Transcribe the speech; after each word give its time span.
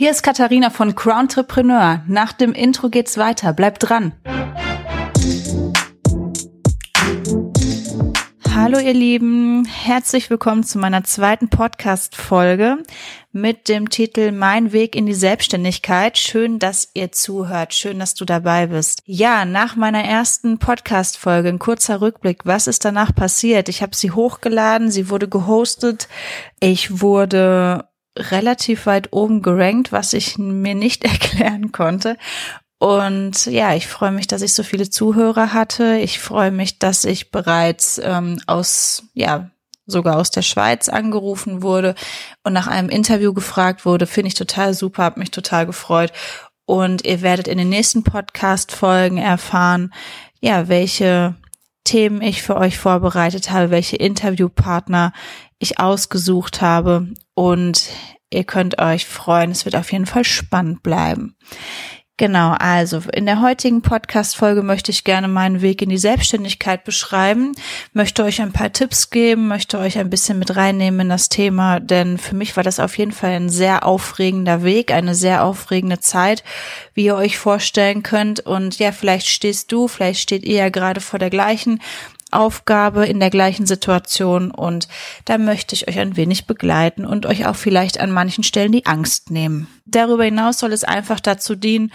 Hier 0.00 0.12
ist 0.12 0.22
Katharina 0.22 0.70
von 0.70 0.94
Crowntrepreneur. 0.94 2.04
Nach 2.06 2.32
dem 2.32 2.52
Intro 2.52 2.88
geht's 2.88 3.18
weiter. 3.18 3.52
Bleibt 3.52 3.88
dran. 3.88 4.12
Hallo 8.54 8.78
ihr 8.78 8.94
Lieben, 8.94 9.64
herzlich 9.64 10.30
willkommen 10.30 10.62
zu 10.62 10.78
meiner 10.78 11.02
zweiten 11.02 11.48
Podcast-Folge 11.48 12.84
mit 13.32 13.68
dem 13.68 13.90
Titel 13.90 14.30
Mein 14.30 14.70
Weg 14.70 14.94
in 14.94 15.06
die 15.06 15.14
Selbstständigkeit. 15.14 16.16
Schön, 16.16 16.60
dass 16.60 16.90
ihr 16.94 17.10
zuhört, 17.10 17.74
schön, 17.74 17.98
dass 17.98 18.14
du 18.14 18.24
dabei 18.24 18.68
bist. 18.68 19.02
Ja, 19.04 19.44
nach 19.44 19.74
meiner 19.74 20.04
ersten 20.04 20.60
Podcast-Folge, 20.60 21.48
ein 21.48 21.58
kurzer 21.58 22.00
Rückblick, 22.00 22.46
was 22.46 22.68
ist 22.68 22.84
danach 22.84 23.12
passiert? 23.12 23.68
Ich 23.68 23.82
habe 23.82 23.96
sie 23.96 24.12
hochgeladen, 24.12 24.92
sie 24.92 25.10
wurde 25.10 25.28
gehostet, 25.28 26.06
ich 26.60 27.00
wurde 27.00 27.88
relativ 28.18 28.86
weit 28.86 29.12
oben 29.12 29.42
gerankt, 29.42 29.92
was 29.92 30.12
ich 30.12 30.38
mir 30.38 30.74
nicht 30.74 31.04
erklären 31.04 31.72
konnte. 31.72 32.16
Und 32.78 33.46
ja, 33.46 33.74
ich 33.74 33.88
freue 33.88 34.12
mich, 34.12 34.28
dass 34.28 34.42
ich 34.42 34.54
so 34.54 34.62
viele 34.62 34.88
Zuhörer 34.88 35.52
hatte. 35.52 35.96
Ich 35.96 36.20
freue 36.20 36.52
mich, 36.52 36.78
dass 36.78 37.04
ich 37.04 37.32
bereits 37.32 38.00
ähm, 38.02 38.40
aus, 38.46 39.02
ja, 39.14 39.50
sogar 39.86 40.16
aus 40.16 40.30
der 40.30 40.42
Schweiz 40.42 40.88
angerufen 40.88 41.62
wurde 41.62 41.94
und 42.44 42.52
nach 42.52 42.68
einem 42.68 42.88
Interview 42.88 43.32
gefragt 43.32 43.84
wurde. 43.84 44.06
Finde 44.06 44.28
ich 44.28 44.34
total 44.34 44.74
super, 44.74 45.02
habe 45.02 45.18
mich 45.18 45.30
total 45.30 45.66
gefreut. 45.66 46.12
Und 46.66 47.04
ihr 47.04 47.22
werdet 47.22 47.48
in 47.48 47.58
den 47.58 47.70
nächsten 47.70 48.04
Podcast-Folgen 48.04 49.16
erfahren, 49.16 49.92
ja, 50.40 50.68
welche 50.68 51.34
Themen 51.84 52.20
ich 52.20 52.42
für 52.42 52.56
euch 52.56 52.78
vorbereitet 52.78 53.50
habe, 53.50 53.70
welche 53.70 53.96
Interviewpartner 53.96 55.14
ich 55.58 55.80
ausgesucht 55.80 56.60
habe. 56.60 57.08
Und 57.34 57.88
ihr 58.30 58.44
könnt 58.44 58.78
euch 58.78 59.06
freuen, 59.06 59.50
es 59.50 59.64
wird 59.64 59.76
auf 59.76 59.92
jeden 59.92 60.06
Fall 60.06 60.24
spannend 60.24 60.82
bleiben. 60.82 61.36
Genau, 62.20 62.56
also 62.58 63.00
in 63.12 63.26
der 63.26 63.40
heutigen 63.40 63.80
Podcast-Folge 63.80 64.64
möchte 64.64 64.90
ich 64.90 65.04
gerne 65.04 65.28
meinen 65.28 65.62
Weg 65.62 65.82
in 65.82 65.88
die 65.88 65.98
Selbstständigkeit 65.98 66.82
beschreiben, 66.82 67.52
möchte 67.92 68.24
euch 68.24 68.42
ein 68.42 68.50
paar 68.50 68.72
Tipps 68.72 69.10
geben, 69.10 69.46
möchte 69.46 69.78
euch 69.78 69.98
ein 69.98 70.10
bisschen 70.10 70.36
mit 70.40 70.56
reinnehmen 70.56 71.02
in 71.02 71.08
das 71.10 71.28
Thema, 71.28 71.78
denn 71.78 72.18
für 72.18 72.34
mich 72.34 72.56
war 72.56 72.64
das 72.64 72.80
auf 72.80 72.98
jeden 72.98 73.12
Fall 73.12 73.30
ein 73.30 73.48
sehr 73.48 73.86
aufregender 73.86 74.64
Weg, 74.64 74.90
eine 74.90 75.14
sehr 75.14 75.44
aufregende 75.44 76.00
Zeit, 76.00 76.42
wie 76.92 77.04
ihr 77.04 77.14
euch 77.14 77.38
vorstellen 77.38 78.02
könnt. 78.02 78.40
Und 78.40 78.80
ja, 78.80 78.90
vielleicht 78.90 79.28
stehst 79.28 79.70
du, 79.70 79.86
vielleicht 79.86 80.18
steht 80.18 80.42
ihr 80.42 80.56
ja 80.56 80.68
gerade 80.70 81.00
vor 81.00 81.20
der 81.20 81.30
gleichen 81.30 81.80
Aufgabe 82.30 83.06
in 83.06 83.20
der 83.20 83.30
gleichen 83.30 83.66
Situation 83.66 84.50
und 84.50 84.88
da 85.24 85.38
möchte 85.38 85.74
ich 85.74 85.88
euch 85.88 85.98
ein 85.98 86.16
wenig 86.16 86.46
begleiten 86.46 87.04
und 87.04 87.26
euch 87.26 87.46
auch 87.46 87.56
vielleicht 87.56 88.00
an 88.00 88.10
manchen 88.10 88.44
Stellen 88.44 88.72
die 88.72 88.86
Angst 88.86 89.30
nehmen. 89.30 89.68
Darüber 89.86 90.24
hinaus 90.24 90.58
soll 90.58 90.72
es 90.72 90.84
einfach 90.84 91.20
dazu 91.20 91.54
dienen, 91.54 91.90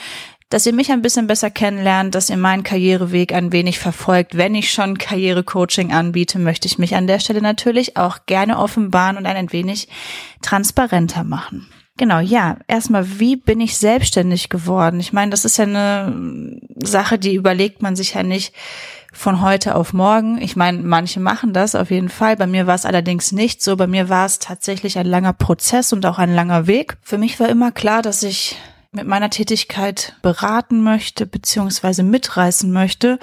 dass 0.50 0.68
ihr 0.68 0.74
mich 0.74 0.92
ein 0.92 1.02
bisschen 1.02 1.26
besser 1.26 1.50
kennenlernt, 1.50 2.14
dass 2.14 2.30
ihr 2.30 2.38
meinen 2.38 2.62
Karriereweg 2.62 3.34
ein 3.34 3.52
wenig 3.52 3.80
verfolgt. 3.80 4.38
Wenn 4.38 4.54
ich 4.54 4.72
schon 4.72 5.00
Karrierecoaching 5.00 5.92
anbiete, 5.92 6.38
möchte 6.38 6.68
ich 6.68 6.78
mich 6.78 6.96
an 6.96 7.08
der 7.08 7.20
Stelle 7.20 7.42
natürlich 7.42 7.98
auch 7.98 8.20
gerne 8.28 8.60
offenbaren 8.60 9.18
und 9.18 9.26
ein 9.26 9.52
wenig 9.52 9.88
transparenter 10.44 11.24
machen. 11.24 11.68
Genau, 11.98 12.20
ja. 12.20 12.58
Erstmal, 12.68 13.20
wie 13.20 13.36
bin 13.36 13.62
ich 13.62 13.78
selbstständig 13.78 14.50
geworden? 14.50 15.00
Ich 15.00 15.14
meine, 15.14 15.32
das 15.32 15.46
ist 15.46 15.58
ja 15.58 15.66
eine 15.66 16.60
Sache, 16.84 17.18
die 17.18 17.36
überlegt 17.36 17.82
man 17.82 17.96
sich 17.96 18.14
ja 18.14 18.24
nicht 18.24 18.54
von 19.14 19.42
heute 19.42 19.76
auf 19.76 19.94
morgen. 19.94 20.42
Ich 20.42 20.56
meine, 20.56 20.80
manche 20.80 21.20
machen 21.20 21.54
das 21.54 21.76
auf 21.76 21.92
jeden 21.92 22.10
Fall. 22.10 22.36
Bei 22.36 22.48
mir 22.48 22.68
war 22.68 22.76
es 22.76 22.86
allerdings 22.86 23.32
nicht 23.32 23.62
so. 23.62 23.78
Bei 23.78 23.88
mir 23.88 24.10
war 24.10 24.26
es 24.26 24.40
tatsächlich 24.40 24.98
ein 24.98 25.06
langer 25.06 25.34
Prozess 25.34 25.94
und 25.94 26.06
auch 26.06 26.18
ein 26.18 26.34
langer 26.34 26.68
Weg. 26.68 26.98
Für 27.02 27.18
mich 27.18 27.40
war 27.40 27.48
immer 27.48 27.72
klar, 27.72 28.02
dass 28.02 28.24
ich 28.24 28.58
mit 28.92 29.08
meiner 29.08 29.30
Tätigkeit 29.30 30.16
beraten 30.22 30.84
möchte, 30.84 31.26
beziehungsweise 31.26 32.04
mitreißen 32.04 32.72
möchte, 32.72 33.20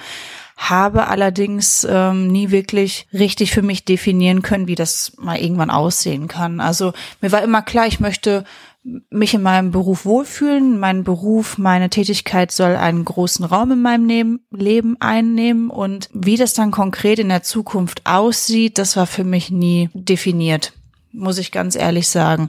habe 0.57 1.09
allerdings 1.09 1.87
ähm, 1.89 2.27
nie 2.29 2.51
wirklich 2.51 3.07
richtig 3.13 3.53
für 3.53 3.63
mich 3.63 3.85
definieren 3.85 4.43
können, 4.43 4.67
wie 4.67 4.75
das 4.75 5.13
mal 5.17 5.39
irgendwann 5.39 5.71
aussehen 5.71 6.29
kann. 6.29 6.61
Also 6.61 6.93
mir 7.21 7.33
war 7.33 7.43
immer 7.43 7.63
klar, 7.63 7.87
ich 7.87 7.99
möchte 7.99 8.45
mich 8.83 9.35
in 9.35 9.43
meinem 9.43 9.71
Beruf 9.71 10.05
wohlfühlen. 10.05 10.79
Mein 10.79 11.05
Beruf, 11.05 11.59
meine 11.59 11.91
Tätigkeit 11.91 12.51
soll 12.51 12.77
einen 12.77 13.05
großen 13.05 13.45
Raum 13.45 13.73
in 13.73 13.83
meinem 13.83 14.41
Leben 14.51 14.97
einnehmen 15.01 15.71
und 15.71 16.09
wie 16.13 16.37
das 16.37 16.55
dann 16.55 16.71
konkret 16.71 17.19
in 17.19 17.29
der 17.29 17.43
Zukunft 17.43 18.03
aussieht, 18.07 18.79
das 18.79 18.97
war 18.97 19.07
für 19.07 19.25
mich 19.25 19.51
nie 19.51 19.91
definiert, 19.93 20.73
muss 21.13 21.39
ich 21.39 21.53
ganz 21.53 21.77
ehrlich 21.77 22.09
sagen. 22.09 22.49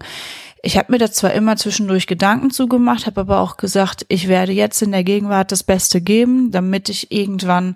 Ich 0.63 0.77
habe 0.77 0.91
mir 0.91 0.99
da 0.99 1.11
zwar 1.11 1.33
immer 1.33 1.57
zwischendurch 1.57 2.05
Gedanken 2.05 2.51
zugemacht, 2.51 3.07
habe 3.07 3.21
aber 3.21 3.39
auch 3.39 3.57
gesagt, 3.57 4.05
ich 4.09 4.27
werde 4.27 4.51
jetzt 4.51 4.81
in 4.81 4.91
der 4.91 5.03
Gegenwart 5.03 5.51
das 5.51 5.63
Beste 5.63 6.01
geben, 6.01 6.51
damit 6.51 6.87
ich 6.87 7.11
irgendwann 7.11 7.75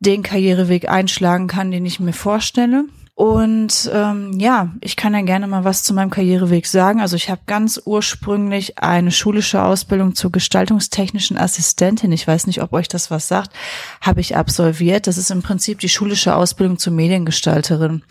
den 0.00 0.22
Karriereweg 0.22 0.88
einschlagen 0.88 1.46
kann, 1.46 1.70
den 1.70 1.86
ich 1.86 1.98
mir 1.98 2.12
vorstelle. 2.12 2.84
Und 3.20 3.90
ähm, 3.92 4.40
ja, 4.40 4.70
ich 4.80 4.96
kann 4.96 5.12
ja 5.12 5.20
gerne 5.20 5.46
mal 5.46 5.62
was 5.62 5.82
zu 5.82 5.92
meinem 5.92 6.08
Karriereweg 6.08 6.66
sagen. 6.66 7.02
Also 7.02 7.16
ich 7.16 7.28
habe 7.28 7.42
ganz 7.44 7.78
ursprünglich 7.84 8.78
eine 8.78 9.10
schulische 9.10 9.62
Ausbildung 9.62 10.14
zur 10.14 10.32
gestaltungstechnischen 10.32 11.36
Assistentin, 11.36 12.12
ich 12.12 12.26
weiß 12.26 12.46
nicht, 12.46 12.62
ob 12.62 12.72
euch 12.72 12.88
das 12.88 13.10
was 13.10 13.28
sagt, 13.28 13.52
habe 14.00 14.22
ich 14.22 14.38
absolviert. 14.38 15.06
Das 15.06 15.18
ist 15.18 15.30
im 15.30 15.42
Prinzip 15.42 15.80
die 15.80 15.90
schulische 15.90 16.34
Ausbildung 16.34 16.78
zur 16.78 16.94
Mediengestalterin. 16.94 18.04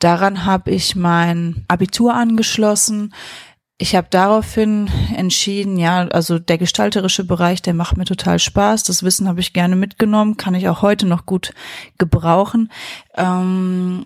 Daran 0.00 0.44
habe 0.46 0.72
ich 0.72 0.96
mein 0.96 1.64
Abitur 1.68 2.14
angeschlossen. 2.14 3.14
Ich 3.78 3.94
habe 3.94 4.08
daraufhin 4.10 4.90
entschieden, 5.14 5.76
ja, 5.76 6.08
also 6.08 6.40
der 6.40 6.58
gestalterische 6.58 7.22
Bereich, 7.22 7.62
der 7.62 7.74
macht 7.74 7.96
mir 7.96 8.04
total 8.04 8.40
Spaß. 8.40 8.82
Das 8.82 9.04
Wissen 9.04 9.28
habe 9.28 9.38
ich 9.38 9.52
gerne 9.52 9.76
mitgenommen, 9.76 10.36
kann 10.36 10.56
ich 10.56 10.68
auch 10.68 10.82
heute 10.82 11.06
noch 11.06 11.24
gut 11.24 11.54
gebrauchen. 11.98 12.72
Ähm, 13.16 14.04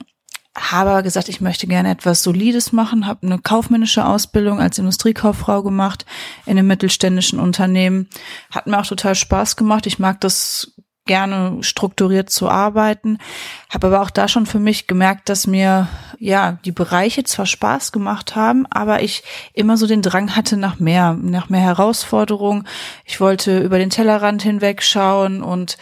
habe 0.57 0.91
aber 0.91 1.03
gesagt, 1.03 1.29
ich 1.29 1.41
möchte 1.41 1.67
gerne 1.67 1.91
etwas 1.91 2.23
Solides 2.23 2.73
machen, 2.73 3.07
habe 3.07 3.27
eine 3.27 3.39
kaufmännische 3.39 4.07
Ausbildung 4.07 4.61
als 4.61 4.79
Industriekauffrau 4.79 5.63
gemacht 5.63 6.07
in 6.47 6.59
einem 6.59 6.69
mittelständischen 6.69 7.41
Unternehmen. 7.41 8.09
Hat 8.51 8.67
mir 8.67 8.79
auch 8.79 8.87
total 8.87 9.15
Spaß 9.17 9.57
gemacht. 9.57 9.87
Ich 9.87 9.99
mag 9.99 10.21
das 10.21 10.73
gerne 11.07 11.59
strukturiert 11.63 12.31
zu 12.31 12.49
arbeiten, 12.49 13.19
habe 13.69 13.89
aber 13.89 14.01
auch 14.01 14.11
da 14.11 14.27
schon 14.27 14.47
für 14.47 14.59
mich 14.59 14.87
gemerkt, 14.87 15.29
dass 15.29 15.47
mir 15.47 15.89
ja 16.19 16.53
die 16.65 16.73
Bereiche 16.73 17.25
zwar 17.25 17.45
Spaß 17.45 17.93
gemacht 17.93 18.37
haben, 18.37 18.65
aber 18.71 19.03
ich 19.03 19.23
immer 19.53 19.77
so 19.77 19.87
den 19.87 20.01
Drang 20.01 20.35
hatte 20.35 20.57
nach 20.57 20.79
mehr, 20.79 21.15
nach 21.21 21.51
mehr 21.51 21.61
Herausforderungen. 21.61 22.67
Ich 23.05 23.21
wollte 23.21 23.61
über 23.61 23.79
den 23.79 23.91
Tellerrand 23.91 24.43
hinwegschauen 24.43 25.43
und 25.43 25.77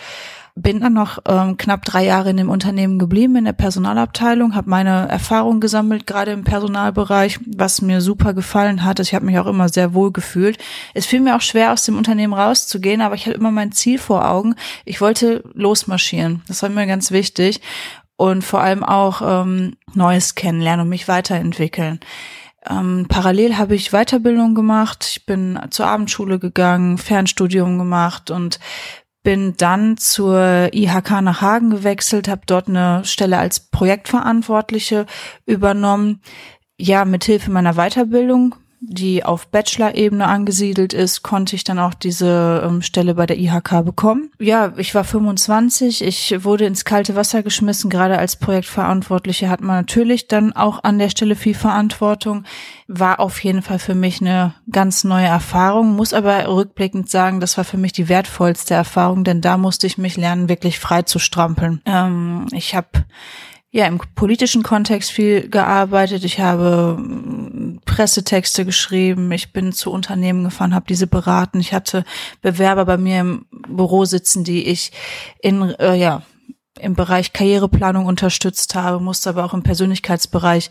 bin 0.55 0.81
dann 0.81 0.93
noch 0.93 1.19
ähm, 1.27 1.57
knapp 1.57 1.85
drei 1.85 2.05
Jahre 2.05 2.31
in 2.31 2.37
dem 2.37 2.51
Unternehmen 2.51 2.99
geblieben, 2.99 3.37
in 3.37 3.47
der 3.47 3.55
Personalabteilung, 3.55 4.55
habe 4.55 4.69
meine 4.69 5.09
Erfahrung 5.09 5.61
gesammelt, 5.61 6.07
gerade 6.07 6.33
im 6.33 6.45
Personalbereich, 6.45 7.41
was 7.47 7.81
mir 7.81 8.03
super 8.03 8.35
gefallen 8.35 8.85
hat. 8.85 9.01
Ich 9.01 9.15
habe 9.15 9.25
mich 9.25 9.39
auch 9.39 9.47
immer 9.47 9.71
sehr 9.71 9.95
wohl 9.95 10.13
gefühlt. 10.13 10.59
Es 10.93 11.07
fiel 11.07 11.21
mir 11.21 11.37
auch 11.37 11.41
schwer, 11.41 11.73
aus 11.73 11.85
dem 11.85 11.97
Unternehmen 11.97 12.35
rauszugehen, 12.35 13.01
aber 13.01 13.15
ich 13.15 13.27
hatte 13.27 13.37
immer 13.37 13.51
mein 13.51 13.73
Ziel 13.73 13.99
vor 13.99 14.29
Augen. 14.29 14.55
Ich 14.85 15.01
wollte 15.01 15.43
losmarschieren. 15.55 16.43
Das 16.49 16.63
war 16.63 16.69
mir 16.69 16.87
ganz 16.87 17.11
wichtig. 17.11 17.61
Und 18.17 18.45
vor 18.45 18.61
allem 18.61 18.85
auch 18.85 19.23
ähm, 19.25 19.77
Neues 19.95 20.35
kennenlernen 20.35 20.85
und 20.85 20.91
mich 20.91 21.09
weiterentwickeln. 21.09 21.99
Ähm, 22.69 23.07
parallel 23.09 23.57
habe 23.57 23.75
ich 23.75 23.91
Weiterbildung 23.91 24.55
gemacht. 24.55 25.07
Ich 25.11 25.27
bin 25.27 25.59
zur 25.71 25.87
Abendschule 25.87 26.39
gegangen, 26.39 26.99
Fernstudium 26.99 27.79
gemacht 27.79 28.31
und 28.31 28.61
bin 29.23 29.57
dann 29.57 29.97
zur 29.97 30.71
IHK 30.73 31.23
nach 31.23 31.41
Hagen 31.41 31.71
gewechselt, 31.71 32.29
habe 32.29 32.43
dort 32.47 32.69
eine 32.69 33.05
Stelle 33.05 33.39
als 33.39 33.61
Projektverantwortliche 33.61 35.07
übernommen. 35.47 36.21
Ja, 36.79 37.05
mit 37.05 37.25
Hilfe 37.25 37.51
meiner 37.51 37.75
Weiterbildung 37.75 38.57
die 38.85 39.25
auf 39.25 39.47
Bachelor-Ebene 39.47 40.27
angesiedelt 40.27 40.93
ist, 40.93 41.23
konnte 41.23 41.55
ich 41.55 41.63
dann 41.63 41.79
auch 41.79 41.95
diese 41.95 42.63
ähm, 42.67 42.83
Stelle 42.83 43.15
bei 43.15 43.27
der 43.27 43.39
IHK 43.39 43.85
bekommen. 43.85 44.31
Ja, 44.41 44.73
ich 44.77 44.93
war 44.95 45.05
25, 45.05 46.03
ich 46.03 46.45
wurde 46.45 46.65
ins 46.65 46.85
kalte 46.85 47.15
Wasser 47.15 47.45
geschmissen. 47.45 47.91
Gerade 47.91 48.19
als 48.19 48.35
Projektverantwortliche 48.35 49.49
hat 49.49 49.61
man 49.61 49.77
natürlich 49.77 50.27
dann 50.27 50.53
auch 50.53 50.83
an 50.83 50.99
der 50.99 51.11
Stelle 51.11 51.37
viel 51.37 51.55
Verantwortung. 51.55 52.43
War 52.89 53.21
auf 53.21 53.43
jeden 53.45 53.63
Fall 53.63 53.79
für 53.79 53.95
mich 53.95 54.21
eine 54.21 54.55
ganz 54.71 55.05
neue 55.05 55.27
Erfahrung, 55.27 55.95
muss 55.95 56.13
aber 56.13 56.49
rückblickend 56.49 57.09
sagen, 57.09 57.39
das 57.39 57.57
war 57.57 57.65
für 57.65 57.79
mich 57.79 57.93
die 57.93 58.09
wertvollste 58.09 58.75
Erfahrung, 58.75 59.23
denn 59.23 59.41
da 59.41 59.59
musste 59.59 59.87
ich 59.87 59.97
mich 59.97 60.17
lernen, 60.17 60.49
wirklich 60.49 60.81
frei 60.81 61.03
zu 61.03 61.21
strampeln. 61.21 61.81
Ähm, 61.87 62.47
ich 62.51 62.75
habe 62.75 62.89
ja 63.73 63.87
im 63.87 63.99
politischen 64.15 64.63
Kontext 64.63 65.11
viel 65.11 65.49
gearbeitet. 65.49 66.25
Ich 66.25 66.39
habe 66.39 66.99
mm, 67.01 67.81
Pressetexte 67.87 68.65
geschrieben. 68.65 69.33
Ich 69.33 69.53
bin 69.53 69.73
zu 69.73 69.91
Unternehmen 69.91 70.45
gefahren, 70.45 70.75
habe 70.75 70.87
diese 70.89 71.07
beraten. 71.07 71.59
Ich 71.59 71.73
hatte 71.73 72.05
Bewerber 72.43 72.85
bei 72.85 72.99
mir 72.99 73.21
im 73.21 73.47
Büro 73.51 74.05
sitzen, 74.05 74.45
die 74.45 74.67
ich 74.69 74.93
in 75.41 75.75
äh, 75.79 75.97
ja 75.97 76.23
im 76.81 76.95
Bereich 76.95 77.33
Karriereplanung 77.33 78.07
unterstützt 78.07 78.75
habe, 78.75 78.99
musste 78.99 79.31
aber 79.31 79.45
auch 79.45 79.55
im 79.55 79.63
Persönlichkeitsbereich 79.63 80.71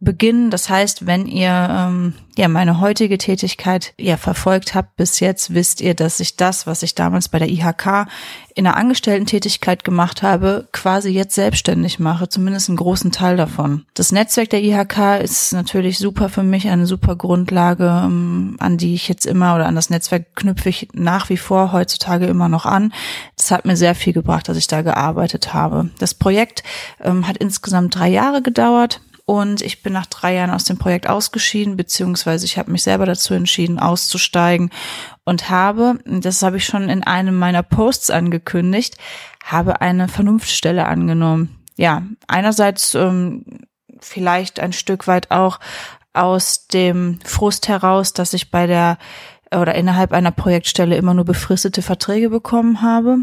beginnen. 0.00 0.50
Das 0.50 0.68
heißt, 0.68 1.06
wenn 1.06 1.26
ihr 1.26 1.68
ähm, 1.70 2.14
ja 2.36 2.48
meine 2.48 2.80
heutige 2.80 3.18
Tätigkeit 3.18 3.94
ja 3.98 4.16
verfolgt 4.16 4.74
habt 4.74 4.96
bis 4.96 5.20
jetzt, 5.20 5.54
wisst 5.54 5.80
ihr, 5.80 5.94
dass 5.94 6.20
ich 6.20 6.36
das, 6.36 6.66
was 6.66 6.82
ich 6.82 6.94
damals 6.94 7.28
bei 7.28 7.38
der 7.38 7.48
IHK 7.48 8.06
in 8.54 8.64
der 8.64 8.76
Angestellten-Tätigkeit 8.76 9.84
gemacht 9.84 10.22
habe, 10.22 10.66
quasi 10.72 11.10
jetzt 11.10 11.34
selbstständig 11.34 11.98
mache, 11.98 12.28
zumindest 12.28 12.70
einen 12.70 12.78
großen 12.78 13.12
Teil 13.12 13.36
davon. 13.36 13.84
Das 13.92 14.12
Netzwerk 14.12 14.48
der 14.48 14.62
IHK 14.62 15.22
ist 15.22 15.52
natürlich 15.52 15.98
super 15.98 16.30
für 16.30 16.42
mich, 16.42 16.68
eine 16.68 16.86
super 16.86 17.16
Grundlage, 17.16 18.02
ähm, 18.04 18.56
an 18.58 18.78
die 18.78 18.94
ich 18.94 19.08
jetzt 19.08 19.26
immer 19.26 19.54
oder 19.54 19.66
an 19.66 19.74
das 19.74 19.90
Netzwerk 19.90 20.34
knüpfe 20.36 20.70
ich 20.70 20.88
nach 20.94 21.28
wie 21.28 21.36
vor 21.36 21.72
heutzutage 21.72 22.26
immer 22.26 22.48
noch 22.48 22.64
an. 22.64 22.94
Das 23.36 23.50
hat 23.50 23.66
mir 23.66 23.76
sehr 23.76 23.94
viel 23.94 24.14
gebracht, 24.14 24.48
dass 24.48 24.56
ich 24.56 24.66
da 24.66 24.80
gearbeitet 24.80 25.52
habe. 25.52 25.90
Das 25.98 26.14
Projekt 26.14 26.62
ähm, 27.02 27.28
hat 27.28 27.36
insgesamt 27.36 27.94
drei 27.94 28.08
Jahre 28.08 28.40
gedauert. 28.40 29.00
Und 29.28 29.60
ich 29.60 29.82
bin 29.82 29.92
nach 29.92 30.06
drei 30.06 30.34
Jahren 30.34 30.50
aus 30.50 30.64
dem 30.64 30.78
Projekt 30.78 31.08
ausgeschieden, 31.08 31.76
beziehungsweise 31.76 32.46
ich 32.46 32.58
habe 32.58 32.70
mich 32.70 32.84
selber 32.84 33.06
dazu 33.06 33.34
entschieden, 33.34 33.80
auszusteigen 33.80 34.70
und 35.24 35.50
habe, 35.50 35.98
das 36.04 36.42
habe 36.42 36.58
ich 36.58 36.64
schon 36.64 36.88
in 36.88 37.02
einem 37.02 37.36
meiner 37.36 37.64
Posts 37.64 38.10
angekündigt, 38.10 38.96
habe 39.44 39.80
eine 39.80 40.06
Vernunftstelle 40.06 40.86
angenommen. 40.86 41.58
Ja, 41.76 42.02
einerseits 42.28 42.94
ähm, 42.94 43.44
vielleicht 43.98 44.60
ein 44.60 44.72
Stück 44.72 45.08
weit 45.08 45.32
auch 45.32 45.58
aus 46.12 46.68
dem 46.68 47.18
Frust 47.24 47.66
heraus, 47.66 48.12
dass 48.12 48.32
ich 48.32 48.52
bei 48.52 48.68
der 48.68 48.96
oder 49.52 49.74
innerhalb 49.74 50.12
einer 50.12 50.30
Projektstelle 50.30 50.96
immer 50.96 51.14
nur 51.14 51.24
befristete 51.24 51.82
Verträge 51.82 52.30
bekommen 52.30 52.80
habe 52.80 53.18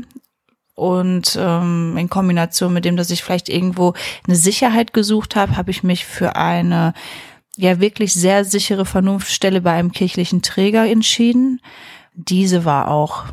und 0.76 1.38
ähm, 1.40 1.96
in 1.98 2.10
Kombination 2.10 2.74
mit 2.74 2.86
dem, 2.86 2.98
dass 2.98 3.12
ich 3.12 3.24
vielleicht 3.24 3.50
irgendwo 3.50 3.94
eine 4.28 4.36
Sicherheit 4.36 4.94
gesucht 4.94 5.36
habe, 5.36 5.56
habe 5.56 5.72
ich 5.72 5.84
mich 5.84 6.06
für 6.06 6.36
eine 6.36 6.94
ja 7.56 7.80
wirklich 7.80 8.14
sehr 8.14 8.46
sichere 8.46 8.86
Vernunftstelle 8.86 9.62
bei 9.62 9.74
einem 9.74 9.92
kirchlichen 9.92 10.42
Träger 10.42 10.88
entschieden. 10.88 11.62
Diese 12.16 12.66
war 12.66 12.90
auch 12.90 13.26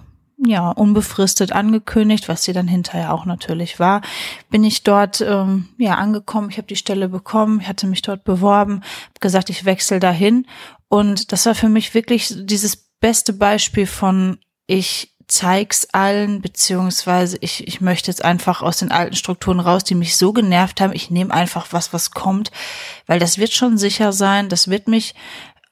ja 0.46 0.70
unbefristet 0.70 1.52
angekündigt, 1.52 2.28
was 2.28 2.44
sie 2.44 2.52
dann 2.52 2.68
hinterher 2.68 3.12
auch 3.14 3.24
natürlich 3.24 3.78
war. 3.78 4.02
Bin 4.50 4.64
ich 4.64 4.82
dort 4.82 5.20
ähm, 5.20 5.68
ja 5.78 5.94
angekommen, 5.94 6.50
ich 6.50 6.58
habe 6.58 6.68
die 6.68 6.76
Stelle 6.76 7.08
bekommen, 7.08 7.60
ich 7.60 7.68
hatte 7.68 7.86
mich 7.86 8.02
dort 8.02 8.24
beworben, 8.24 8.76
habe 8.76 9.20
gesagt, 9.20 9.50
ich 9.50 9.64
wechsle 9.64 10.00
dahin 10.00 10.46
und 10.88 11.32
das 11.32 11.46
war 11.46 11.54
für 11.54 11.68
mich 11.68 11.94
wirklich 11.94 12.34
dieses 12.36 12.76
beste 12.76 13.32
Beispiel 13.32 13.86
von 13.86 14.38
ich 14.66 15.14
zeig's 15.30 15.86
allen, 15.92 16.40
beziehungsweise 16.40 17.38
ich, 17.40 17.66
ich 17.66 17.80
möchte 17.80 18.10
jetzt 18.10 18.24
einfach 18.24 18.62
aus 18.62 18.78
den 18.78 18.90
alten 18.90 19.16
Strukturen 19.16 19.60
raus, 19.60 19.84
die 19.84 19.94
mich 19.94 20.16
so 20.16 20.32
genervt 20.32 20.80
haben. 20.80 20.92
Ich 20.92 21.10
nehme 21.10 21.32
einfach 21.32 21.68
was, 21.70 21.92
was 21.92 22.10
kommt, 22.10 22.50
weil 23.06 23.18
das 23.18 23.38
wird 23.38 23.52
schon 23.52 23.78
sicher 23.78 24.12
sein, 24.12 24.48
das 24.48 24.68
wird 24.68 24.88
mich 24.88 25.14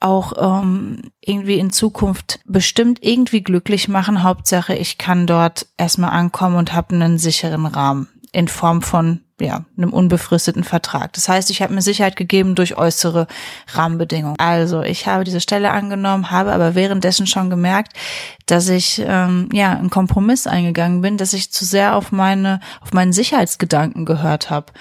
auch 0.00 0.32
ähm, 0.38 1.10
irgendwie 1.20 1.58
in 1.58 1.70
Zukunft 1.70 2.40
bestimmt 2.44 3.00
irgendwie 3.02 3.43
glücklich 3.43 3.88
machen. 3.88 4.22
Hauptsache, 4.22 4.75
ich 4.75 4.96
kann 4.96 5.26
dort 5.26 5.66
erstmal 5.76 6.10
ankommen 6.10 6.56
und 6.56 6.72
habe 6.72 6.94
einen 6.94 7.19
sicheren 7.19 7.66
Rahmen 7.66 8.08
in 8.31 8.46
Form 8.46 8.82
von 8.82 9.22
ja, 9.40 9.64
einem 9.76 9.93
unbefristeten 9.93 10.64
Vertrag. 10.64 11.12
Das 11.12 11.29
heißt, 11.29 11.50
ich 11.50 11.62
habe 11.62 11.75
mir 11.75 11.82
Sicherheit 11.82 12.17
gegeben 12.17 12.55
durch 12.55 12.76
äußere 12.76 13.26
Rahmenbedingungen. 13.73 14.38
Also 14.38 14.82
ich 14.82 15.06
habe 15.06 15.25
diese 15.25 15.40
Stelle 15.40 15.70
angenommen, 15.70 16.31
habe 16.31 16.52
aber 16.52 16.75
währenddessen 16.75 17.26
schon 17.26 17.50
gemerkt, 17.50 17.93
dass 18.46 18.69
ich 18.69 19.02
ähm, 19.05 19.49
ja 19.52 19.73
einen 19.73 19.90
Kompromiss 19.90 20.46
eingegangen 20.46 21.00
bin, 21.00 21.17
dass 21.17 21.32
ich 21.32 21.52
zu 21.52 21.64
sehr 21.64 21.94
auf 21.94 22.12
meine 22.12 22.61
auf 22.81 22.93
meinen 22.93 23.12
Sicherheitsgedanken 23.12 24.05
gehört 24.05 24.50
habe. 24.50 24.73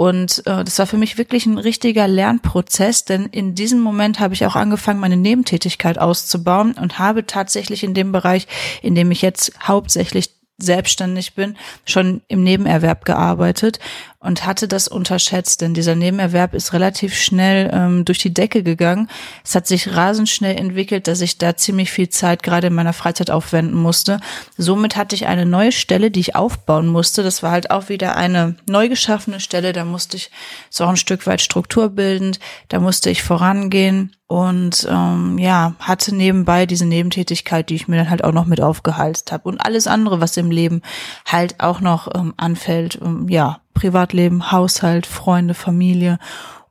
Und 0.00 0.46
äh, 0.46 0.62
das 0.62 0.78
war 0.78 0.86
für 0.86 0.96
mich 0.96 1.18
wirklich 1.18 1.44
ein 1.46 1.58
richtiger 1.58 2.06
Lernprozess, 2.06 3.04
denn 3.04 3.26
in 3.26 3.56
diesem 3.56 3.80
Moment 3.80 4.20
habe 4.20 4.32
ich 4.32 4.46
auch 4.46 4.54
angefangen, 4.54 5.00
meine 5.00 5.16
Nebentätigkeit 5.16 5.98
auszubauen 5.98 6.74
und 6.74 7.00
habe 7.00 7.26
tatsächlich 7.26 7.82
in 7.82 7.94
dem 7.94 8.12
Bereich, 8.12 8.46
in 8.80 8.94
dem 8.94 9.10
ich 9.10 9.22
jetzt 9.22 9.52
hauptsächlich 9.60 10.37
selbstständig 10.58 11.34
bin, 11.34 11.56
schon 11.84 12.20
im 12.28 12.42
Nebenerwerb 12.42 13.04
gearbeitet 13.04 13.78
und 14.20 14.44
hatte 14.44 14.66
das 14.66 14.88
unterschätzt, 14.88 15.60
denn 15.60 15.74
dieser 15.74 15.94
Nebenerwerb 15.94 16.52
ist 16.52 16.72
relativ 16.72 17.14
schnell 17.14 17.70
ähm, 17.72 18.04
durch 18.04 18.18
die 18.18 18.34
Decke 18.34 18.64
gegangen. 18.64 19.08
Es 19.44 19.54
hat 19.54 19.68
sich 19.68 19.94
rasend 19.94 20.28
schnell 20.28 20.56
entwickelt, 20.56 21.06
dass 21.06 21.20
ich 21.20 21.38
da 21.38 21.56
ziemlich 21.56 21.92
viel 21.92 22.08
Zeit 22.08 22.42
gerade 22.42 22.66
in 22.66 22.74
meiner 22.74 22.92
Freizeit 22.92 23.30
aufwenden 23.30 23.76
musste. 23.76 24.18
Somit 24.56 24.96
hatte 24.96 25.14
ich 25.14 25.26
eine 25.28 25.46
neue 25.46 25.70
Stelle, 25.70 26.10
die 26.10 26.20
ich 26.20 26.34
aufbauen 26.34 26.88
musste. 26.88 27.22
Das 27.22 27.44
war 27.44 27.52
halt 27.52 27.70
auch 27.70 27.88
wieder 27.88 28.16
eine 28.16 28.56
neu 28.68 28.88
geschaffene 28.88 29.38
Stelle. 29.38 29.72
Da 29.72 29.84
musste 29.84 30.16
ich 30.16 30.32
so 30.68 30.84
ein 30.84 30.96
Stück 30.96 31.26
weit 31.28 31.40
strukturbildend, 31.40 32.40
da 32.68 32.80
musste 32.80 33.10
ich 33.10 33.22
vorangehen 33.22 34.16
und 34.28 34.86
ähm, 34.90 35.38
ja, 35.38 35.74
hatte 35.78 36.14
nebenbei 36.14 36.66
diese 36.66 36.84
Nebentätigkeit, 36.84 37.70
die 37.70 37.76
ich 37.76 37.88
mir 37.88 37.96
dann 37.96 38.10
halt 38.10 38.22
auch 38.24 38.32
noch 38.32 38.44
mit 38.44 38.60
aufgehalst 38.60 39.32
habe 39.32 39.48
und 39.48 39.58
alles 39.58 39.86
andere, 39.86 40.20
was 40.20 40.36
im 40.36 40.50
Leben 40.50 40.82
halt 41.24 41.60
auch 41.60 41.80
noch 41.80 42.14
ähm, 42.14 42.34
anfällt, 42.36 42.98
ähm, 43.02 43.26
ja, 43.28 43.60
Privatleben, 43.74 44.50
Haushalt, 44.50 45.06
Freunde, 45.06 45.54
Familie 45.54 46.18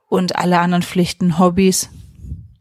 und 0.08 0.36
alle 0.36 0.60
anderen 0.60 0.84
Pflichten, 0.84 1.40
Hobbys. 1.40 1.90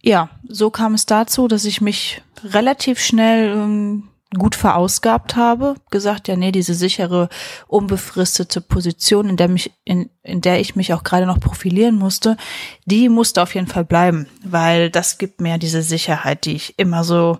Ja, 0.02 0.30
so 0.48 0.70
kam 0.70 0.94
es 0.94 1.06
dazu, 1.06 1.48
dass 1.48 1.64
ich 1.64 1.80
mich 1.80 2.22
relativ 2.44 3.00
schnell 3.00 3.50
ähm, 3.56 4.04
gut 4.34 4.54
verausgabt 4.54 5.36
habe, 5.36 5.74
gesagt, 5.90 6.28
ja, 6.28 6.36
nee, 6.36 6.52
diese 6.52 6.74
sichere, 6.74 7.28
unbefristete 7.68 8.60
Position, 8.60 9.28
in 9.28 9.36
der 9.36 9.48
mich, 9.48 9.72
in, 9.84 10.10
in 10.22 10.40
der 10.40 10.60
ich 10.60 10.76
mich 10.76 10.92
auch 10.92 11.04
gerade 11.04 11.26
noch 11.26 11.40
profilieren 11.40 11.96
musste, 11.96 12.36
die 12.84 13.08
musste 13.08 13.42
auf 13.42 13.54
jeden 13.54 13.66
Fall 13.66 13.84
bleiben, 13.84 14.26
weil 14.44 14.90
das 14.90 15.18
gibt 15.18 15.40
mir 15.40 15.58
diese 15.58 15.82
Sicherheit, 15.82 16.44
die 16.44 16.54
ich 16.54 16.78
immer 16.78 17.04
so 17.04 17.38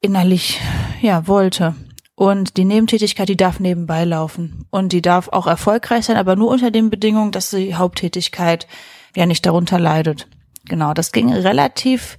innerlich, 0.00 0.60
ja, 1.02 1.26
wollte. 1.26 1.74
Und 2.20 2.58
die 2.58 2.66
Nebentätigkeit, 2.66 3.30
die 3.30 3.36
darf 3.38 3.60
nebenbei 3.60 4.04
laufen. 4.04 4.66
Und 4.68 4.92
die 4.92 5.00
darf 5.00 5.28
auch 5.28 5.46
erfolgreich 5.46 6.04
sein, 6.04 6.18
aber 6.18 6.36
nur 6.36 6.50
unter 6.50 6.70
den 6.70 6.90
Bedingungen, 6.90 7.32
dass 7.32 7.48
die 7.48 7.76
Haupttätigkeit 7.76 8.66
ja 9.16 9.24
nicht 9.24 9.46
darunter 9.46 9.78
leidet. 9.78 10.28
Genau, 10.66 10.92
das 10.92 11.12
ging 11.12 11.32
relativ 11.32 12.18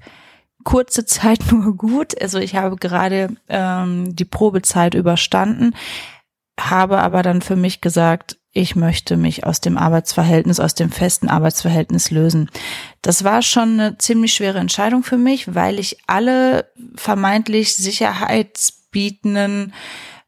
kurze 0.63 1.05
Zeit 1.05 1.43
nur 1.51 1.77
gut. 1.77 2.19
Also 2.19 2.39
ich 2.39 2.55
habe 2.55 2.77
gerade 2.77 3.35
ähm, 3.47 4.15
die 4.15 4.25
Probezeit 4.25 4.95
überstanden, 4.95 5.75
habe 6.59 6.97
aber 6.97 7.21
dann 7.21 7.43
für 7.43 7.55
mich 7.55 7.79
gesagt, 7.79 8.37
ich 8.53 8.75
möchte 8.75 9.17
mich 9.17 9.45
aus 9.45 9.61
dem 9.61 9.77
Arbeitsverhältnis, 9.77 10.59
aus 10.59 10.73
dem 10.73 10.89
festen 10.89 11.29
Arbeitsverhältnis 11.29 12.09
lösen. 12.09 12.49
Das 13.03 13.23
war 13.23 13.43
schon 13.43 13.79
eine 13.79 13.99
ziemlich 13.99 14.33
schwere 14.33 14.57
Entscheidung 14.57 15.03
für 15.03 15.17
mich, 15.19 15.53
weil 15.53 15.77
ich 15.77 15.99
alle 16.07 16.71
vermeintlich 16.95 17.75
Sicherheits 17.75 18.80
bietenden 18.91 19.73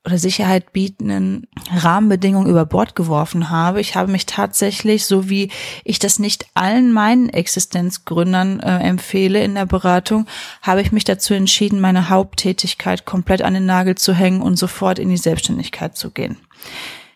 oder 0.05 0.17
Sicherheit 0.17 0.73
bietenden 0.73 1.47
Rahmenbedingungen 1.73 2.49
über 2.49 2.65
Bord 2.65 2.93
geworfen 2.93 3.49
habe. 3.49 3.79
Ich 3.79 3.95
habe 3.95 4.11
mich 4.11 4.25
tatsächlich, 4.25 5.05
so 5.05 5.29
wie 5.29 5.49
ich 5.85 5.97
das 5.97 6.19
nicht 6.19 6.47
allen 6.55 6.91
meinen 6.91 7.29
Existenzgründern 7.29 8.59
äh, 8.59 8.79
empfehle 8.79 9.41
in 9.41 9.55
der 9.55 9.65
Beratung, 9.65 10.25
habe 10.61 10.81
ich 10.81 10.91
mich 10.91 11.05
dazu 11.05 11.33
entschieden, 11.33 11.79
meine 11.79 12.09
Haupttätigkeit 12.09 13.05
komplett 13.05 13.43
an 13.43 13.53
den 13.53 13.65
Nagel 13.65 13.95
zu 13.95 14.13
hängen 14.13 14.41
und 14.41 14.57
sofort 14.57 14.99
in 14.99 15.09
die 15.09 15.17
Selbstständigkeit 15.17 15.95
zu 15.95 16.11
gehen. 16.11 16.37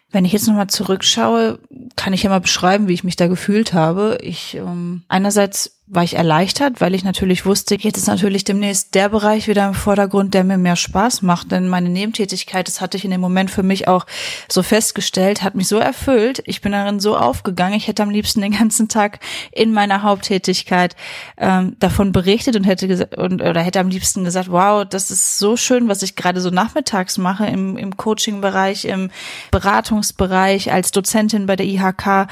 Wenn 0.09 0.23
ich 0.23 0.31
jetzt 0.31 0.47
nochmal 0.47 0.67
zurückschaue, 0.67 1.59
kann 1.97 2.13
ich 2.13 2.23
ja 2.23 2.29
mal 2.29 2.39
beschreiben, 2.39 2.87
wie 2.87 2.93
ich 2.93 3.03
mich 3.03 3.17
da 3.17 3.27
gefühlt 3.27 3.73
habe. 3.73 4.17
Ich 4.21 4.55
ähm, 4.55 5.03
einerseits 5.09 5.76
war 5.89 6.03
ich 6.03 6.15
erleichtert, 6.15 6.81
weil 6.81 6.93
ich 6.93 7.05
natürlich 7.05 7.45
wusste, 7.45 7.75
jetzt 7.79 7.97
ist 7.97 8.07
natürlich 8.07 8.43
demnächst 8.43 8.93
der 8.93 9.07
Bereich 9.07 9.47
wieder 9.47 9.65
im 9.65 9.73
Vordergrund, 9.73 10.33
der 10.33 10.43
mir 10.43 10.57
mehr 10.57 10.75
Spaß 10.75 11.21
macht. 11.21 11.51
Denn 11.51 11.69
meine 11.69 11.87
Nebentätigkeit, 11.87 12.67
das 12.67 12.81
hatte 12.81 12.97
ich 12.97 13.05
in 13.05 13.11
dem 13.11 13.21
Moment 13.21 13.49
für 13.49 13.63
mich 13.63 13.87
auch 13.87 14.05
so 14.49 14.63
festgestellt, 14.63 15.43
hat 15.43 15.55
mich 15.55 15.69
so 15.69 15.77
erfüllt. 15.77 16.43
Ich 16.45 16.59
bin 16.59 16.73
darin 16.73 16.99
so 16.99 17.15
aufgegangen. 17.15 17.77
Ich 17.77 17.87
hätte 17.87 18.03
am 18.03 18.09
liebsten 18.09 18.41
den 18.41 18.51
ganzen 18.51 18.89
Tag 18.89 19.19
in 19.53 19.71
meiner 19.71 20.03
Haupttätigkeit 20.03 20.97
ähm, 21.37 21.77
davon 21.79 22.11
berichtet 22.11 22.57
und 22.57 22.65
hätte 22.65 23.07
und 23.15 23.41
oder 23.41 23.61
hätte 23.61 23.79
am 23.79 23.87
liebsten 23.87 24.25
gesagt, 24.25 24.51
wow, 24.51 24.83
das 24.83 25.09
ist 25.09 25.37
so 25.37 25.55
schön, 25.55 25.87
was 25.87 26.03
ich 26.03 26.17
gerade 26.17 26.41
so 26.41 26.49
nachmittags 26.49 27.17
mache 27.17 27.45
im, 27.45 27.77
im 27.77 27.95
Coaching-Bereich, 27.95 28.83
im 28.85 29.09
Beratungsbereich 29.51 30.73
als 30.73 30.91
Dozentin 30.91 31.45
bei 31.45 31.55
der 31.55 31.65
IHK 31.65 32.27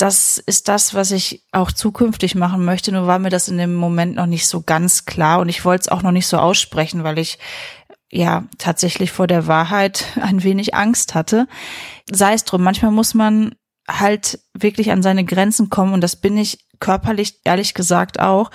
das 0.00 0.38
ist 0.38 0.68
das, 0.68 0.94
was 0.94 1.10
ich 1.10 1.44
auch 1.52 1.72
zukünftig 1.72 2.34
machen 2.34 2.64
möchte. 2.64 2.92
Nur 2.92 3.06
war 3.06 3.18
mir 3.18 3.30
das 3.30 3.48
in 3.48 3.58
dem 3.58 3.74
Moment 3.74 4.16
noch 4.16 4.26
nicht 4.26 4.46
so 4.46 4.62
ganz 4.62 5.04
klar 5.04 5.40
und 5.40 5.48
ich 5.48 5.64
wollte 5.64 5.82
es 5.82 5.88
auch 5.88 6.02
noch 6.02 6.12
nicht 6.12 6.26
so 6.26 6.38
aussprechen, 6.38 7.04
weil 7.04 7.18
ich 7.18 7.38
ja 8.10 8.44
tatsächlich 8.58 9.12
vor 9.12 9.26
der 9.26 9.46
Wahrheit 9.46 10.04
ein 10.20 10.42
wenig 10.42 10.74
Angst 10.74 11.14
hatte. 11.14 11.46
Sei 12.10 12.34
es 12.34 12.44
drum, 12.44 12.62
manchmal 12.62 12.92
muss 12.92 13.14
man 13.14 13.54
halt 13.88 14.40
wirklich 14.54 14.92
an 14.92 15.02
seine 15.02 15.24
Grenzen 15.24 15.68
kommen 15.68 15.92
und 15.92 16.00
das 16.00 16.16
bin 16.16 16.38
ich 16.38 16.66
körperlich 16.78 17.40
ehrlich 17.44 17.74
gesagt 17.74 18.20
auch 18.20 18.50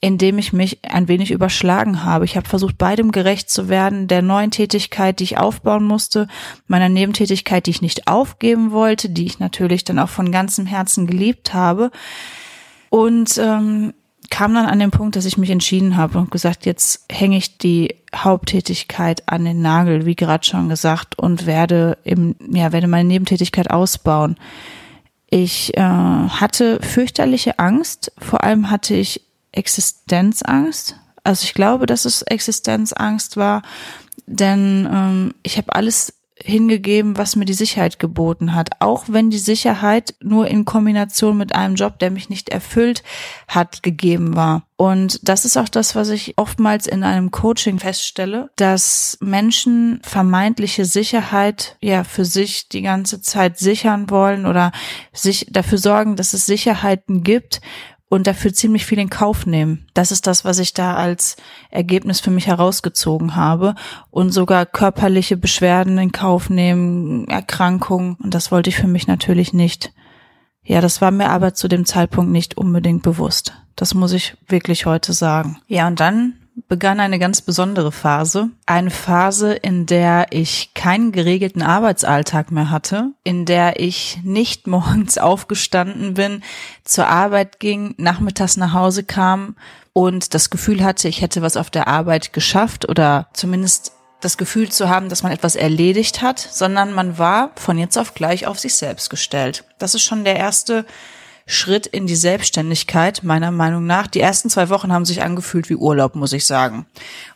indem 0.00 0.38
ich 0.38 0.52
mich 0.52 0.78
ein 0.82 1.08
wenig 1.08 1.30
überschlagen 1.30 2.04
habe. 2.04 2.24
Ich 2.24 2.36
habe 2.36 2.48
versucht, 2.48 2.78
beidem 2.78 3.12
gerecht 3.12 3.50
zu 3.50 3.68
werden, 3.68 4.08
der 4.08 4.22
neuen 4.22 4.50
Tätigkeit, 4.50 5.20
die 5.20 5.24
ich 5.24 5.38
aufbauen 5.38 5.84
musste, 5.84 6.26
meiner 6.66 6.88
Nebentätigkeit, 6.88 7.66
die 7.66 7.70
ich 7.70 7.82
nicht 7.82 8.08
aufgeben 8.08 8.70
wollte, 8.70 9.10
die 9.10 9.26
ich 9.26 9.38
natürlich 9.38 9.84
dann 9.84 9.98
auch 9.98 10.08
von 10.08 10.32
ganzem 10.32 10.64
Herzen 10.64 11.06
geliebt 11.06 11.52
habe. 11.52 11.90
Und 12.88 13.36
ähm, 13.38 13.92
kam 14.30 14.54
dann 14.54 14.66
an 14.66 14.78
den 14.78 14.90
Punkt, 14.90 15.16
dass 15.16 15.26
ich 15.26 15.36
mich 15.36 15.50
entschieden 15.50 15.96
habe 15.96 16.18
und 16.18 16.30
gesagt, 16.30 16.64
jetzt 16.64 17.04
hänge 17.10 17.36
ich 17.36 17.58
die 17.58 17.96
Haupttätigkeit 18.14 19.28
an 19.28 19.44
den 19.44 19.60
Nagel, 19.60 20.06
wie 20.06 20.16
gerade 20.16 20.46
schon 20.46 20.68
gesagt, 20.68 21.18
und 21.18 21.46
werde 21.46 21.98
im, 22.04 22.36
ja, 22.50 22.72
werde 22.72 22.86
meine 22.86 23.08
Nebentätigkeit 23.08 23.70
ausbauen. 23.70 24.36
Ich 25.28 25.76
äh, 25.76 25.80
hatte 25.80 26.80
fürchterliche 26.80 27.58
Angst, 27.58 28.12
vor 28.18 28.42
allem 28.42 28.70
hatte 28.70 28.94
ich 28.94 29.20
Existenzangst. 29.52 30.96
Also 31.24 31.44
ich 31.44 31.54
glaube, 31.54 31.86
dass 31.86 32.04
es 32.04 32.22
Existenzangst 32.22 33.36
war, 33.36 33.62
denn 34.26 34.88
ähm, 34.90 35.34
ich 35.42 35.56
habe 35.56 35.74
alles 35.74 36.14
hingegeben, 36.42 37.16
was 37.16 37.36
mir 37.36 37.44
die 37.44 37.52
Sicherheit 37.52 37.98
geboten 37.98 38.54
hat. 38.54 38.70
Auch 38.80 39.04
wenn 39.08 39.30
die 39.30 39.38
Sicherheit 39.38 40.14
nur 40.20 40.48
in 40.48 40.64
Kombination 40.64 41.36
mit 41.36 41.54
einem 41.54 41.74
Job, 41.74 41.98
der 41.98 42.10
mich 42.10 42.30
nicht 42.30 42.48
erfüllt 42.48 43.02
hat, 43.46 43.82
gegeben 43.82 44.36
war. 44.36 44.64
Und 44.76 45.28
das 45.28 45.44
ist 45.44 45.58
auch 45.58 45.68
das, 45.68 45.94
was 45.94 46.08
ich 46.08 46.38
oftmals 46.38 46.86
in 46.86 47.04
einem 47.04 47.30
Coaching 47.30 47.78
feststelle, 47.78 48.50
dass 48.56 49.18
Menschen 49.20 50.00
vermeintliche 50.02 50.86
Sicherheit 50.86 51.76
ja 51.80 52.04
für 52.04 52.24
sich 52.24 52.68
die 52.70 52.82
ganze 52.82 53.20
Zeit 53.20 53.58
sichern 53.58 54.08
wollen 54.08 54.46
oder 54.46 54.72
sich 55.12 55.46
dafür 55.50 55.76
sorgen, 55.76 56.16
dass 56.16 56.32
es 56.32 56.46
Sicherheiten 56.46 57.22
gibt, 57.22 57.60
und 58.10 58.26
dafür 58.26 58.52
ziemlich 58.52 58.84
viel 58.84 58.98
in 58.98 59.08
Kauf 59.08 59.46
nehmen. 59.46 59.86
Das 59.94 60.10
ist 60.10 60.26
das, 60.26 60.44
was 60.44 60.58
ich 60.58 60.74
da 60.74 60.94
als 60.94 61.36
Ergebnis 61.70 62.20
für 62.20 62.32
mich 62.32 62.48
herausgezogen 62.48 63.36
habe 63.36 63.76
und 64.10 64.32
sogar 64.32 64.66
körperliche 64.66 65.36
Beschwerden 65.36 65.96
in 65.96 66.12
Kauf 66.12 66.50
nehmen, 66.50 67.28
Erkrankungen 67.28 68.16
und 68.16 68.34
das 68.34 68.50
wollte 68.50 68.68
ich 68.68 68.76
für 68.76 68.88
mich 68.88 69.06
natürlich 69.06 69.52
nicht. 69.52 69.94
Ja, 70.64 70.80
das 70.80 71.00
war 71.00 71.12
mir 71.12 71.30
aber 71.30 71.54
zu 71.54 71.68
dem 71.68 71.86
Zeitpunkt 71.86 72.32
nicht 72.32 72.58
unbedingt 72.58 73.02
bewusst. 73.02 73.54
Das 73.76 73.94
muss 73.94 74.12
ich 74.12 74.36
wirklich 74.46 74.86
heute 74.86 75.12
sagen. 75.12 75.60
Ja, 75.68 75.86
und 75.86 76.00
dann 76.00 76.34
begann 76.68 77.00
eine 77.00 77.18
ganz 77.18 77.42
besondere 77.42 77.92
Phase. 77.92 78.50
Eine 78.66 78.90
Phase, 78.90 79.52
in 79.54 79.86
der 79.86 80.28
ich 80.30 80.74
keinen 80.74 81.12
geregelten 81.12 81.62
Arbeitsalltag 81.62 82.50
mehr 82.50 82.70
hatte, 82.70 83.12
in 83.24 83.44
der 83.46 83.80
ich 83.80 84.18
nicht 84.22 84.66
morgens 84.66 85.18
aufgestanden 85.18 86.14
bin, 86.14 86.42
zur 86.84 87.06
Arbeit 87.06 87.60
ging, 87.60 87.94
nachmittags 87.98 88.56
nach 88.56 88.72
Hause 88.72 89.04
kam 89.04 89.56
und 89.92 90.34
das 90.34 90.50
Gefühl 90.50 90.84
hatte, 90.84 91.08
ich 91.08 91.20
hätte 91.20 91.42
was 91.42 91.56
auf 91.56 91.70
der 91.70 91.88
Arbeit 91.88 92.32
geschafft 92.32 92.88
oder 92.88 93.28
zumindest 93.32 93.92
das 94.20 94.36
Gefühl 94.36 94.70
zu 94.70 94.88
haben, 94.88 95.08
dass 95.08 95.22
man 95.22 95.32
etwas 95.32 95.56
erledigt 95.56 96.22
hat, 96.22 96.38
sondern 96.38 96.92
man 96.92 97.18
war 97.18 97.52
von 97.56 97.78
jetzt 97.78 97.96
auf 97.96 98.14
gleich 98.14 98.46
auf 98.46 98.58
sich 98.58 98.74
selbst 98.74 99.08
gestellt. 99.08 99.64
Das 99.78 99.94
ist 99.94 100.02
schon 100.02 100.24
der 100.24 100.36
erste 100.36 100.84
Schritt 101.50 101.86
in 101.86 102.06
die 102.06 102.16
Selbstständigkeit, 102.16 103.22
meiner 103.22 103.50
Meinung 103.50 103.84
nach. 103.84 104.06
Die 104.06 104.20
ersten 104.20 104.50
zwei 104.50 104.68
Wochen 104.68 104.92
haben 104.92 105.04
sich 105.04 105.22
angefühlt 105.22 105.68
wie 105.68 105.76
Urlaub, 105.76 106.14
muss 106.14 106.32
ich 106.32 106.46
sagen. 106.46 106.86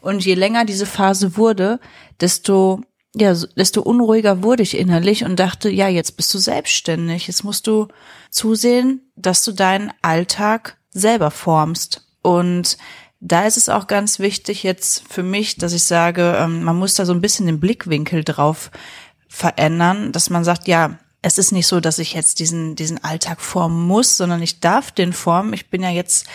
Und 0.01 0.25
je 0.25 0.35
länger 0.35 0.65
diese 0.65 0.87
Phase 0.87 1.37
wurde, 1.37 1.81
desto 2.21 2.83
ja, 3.17 3.33
desto 3.57 3.81
unruhiger 3.81 4.43
wurde 4.43 4.65
ich 4.65 4.77
innerlich 4.77 5.25
und 5.25 5.39
dachte, 5.39 5.71
ja, 5.71 5.89
jetzt 5.89 6.17
bist 6.17 6.35
du 6.35 6.39
selbstständig. 6.39 7.29
Jetzt 7.29 7.45
musst 7.45 7.69
du 7.69 7.87
zusehen, 8.31 9.03
dass 9.15 9.45
du 9.45 9.53
deinen 9.53 9.93
Alltag 10.03 10.79
selber 10.91 11.31
formst. 11.31 12.09
Und 12.23 12.77
da 13.21 13.47
ist 13.47 13.57
es 13.57 13.69
auch 13.69 13.87
ganz 13.87 14.19
wichtig 14.19 14.65
jetzt 14.65 15.05
für 15.09 15.23
mich, 15.23 15.57
dass 15.57 15.73
ich 15.73 15.85
sage, 15.85 16.37
ähm, 16.39 16.65
man 16.65 16.77
muss 16.77 16.95
da 16.95 17.05
so 17.05 17.13
ein 17.13 17.21
bisschen 17.21 17.47
den 17.47 17.61
Blickwinkel 17.61 18.25
drauf 18.25 18.71
verändern, 19.29 20.11
dass 20.11 20.29
man 20.29 20.43
sagt, 20.43 20.67
ja, 20.67 20.99
es 21.25 21.39
ist 21.39 21.53
nicht 21.53 21.67
so, 21.67 21.81
dass 21.81 21.99
ich 21.99 22.13
jetzt 22.13 22.39
diesen, 22.39 22.77
diesen 22.77 23.03
Alltag 23.03 23.41
formen 23.41 23.87
muss, 23.87 24.19
sondern 24.19 24.43
ich 24.43 24.61
darf 24.61 24.93
den 24.93 25.15
formen. 25.15 25.55
Ich 25.55 25.71
bin 25.71 25.83
ja 25.83 25.89
jetzt 25.89 26.27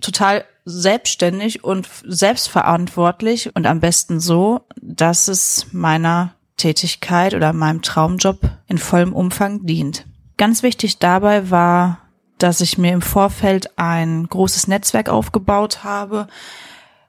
total 0.00 0.44
selbstständig 0.64 1.64
und 1.64 1.88
selbstverantwortlich 2.04 3.54
und 3.56 3.66
am 3.66 3.80
besten 3.80 4.20
so, 4.20 4.60
dass 4.80 5.26
es 5.26 5.66
meiner 5.72 6.34
Tätigkeit 6.56 7.34
oder 7.34 7.52
meinem 7.52 7.82
Traumjob 7.82 8.38
in 8.68 8.78
vollem 8.78 9.12
Umfang 9.12 9.66
dient. 9.66 10.06
Ganz 10.36 10.62
wichtig 10.62 11.00
dabei 11.00 11.50
war, 11.50 11.98
dass 12.38 12.60
ich 12.60 12.78
mir 12.78 12.92
im 12.92 13.02
Vorfeld 13.02 13.76
ein 13.76 14.28
großes 14.28 14.68
Netzwerk 14.68 15.08
aufgebaut 15.08 15.82
habe 15.82 16.28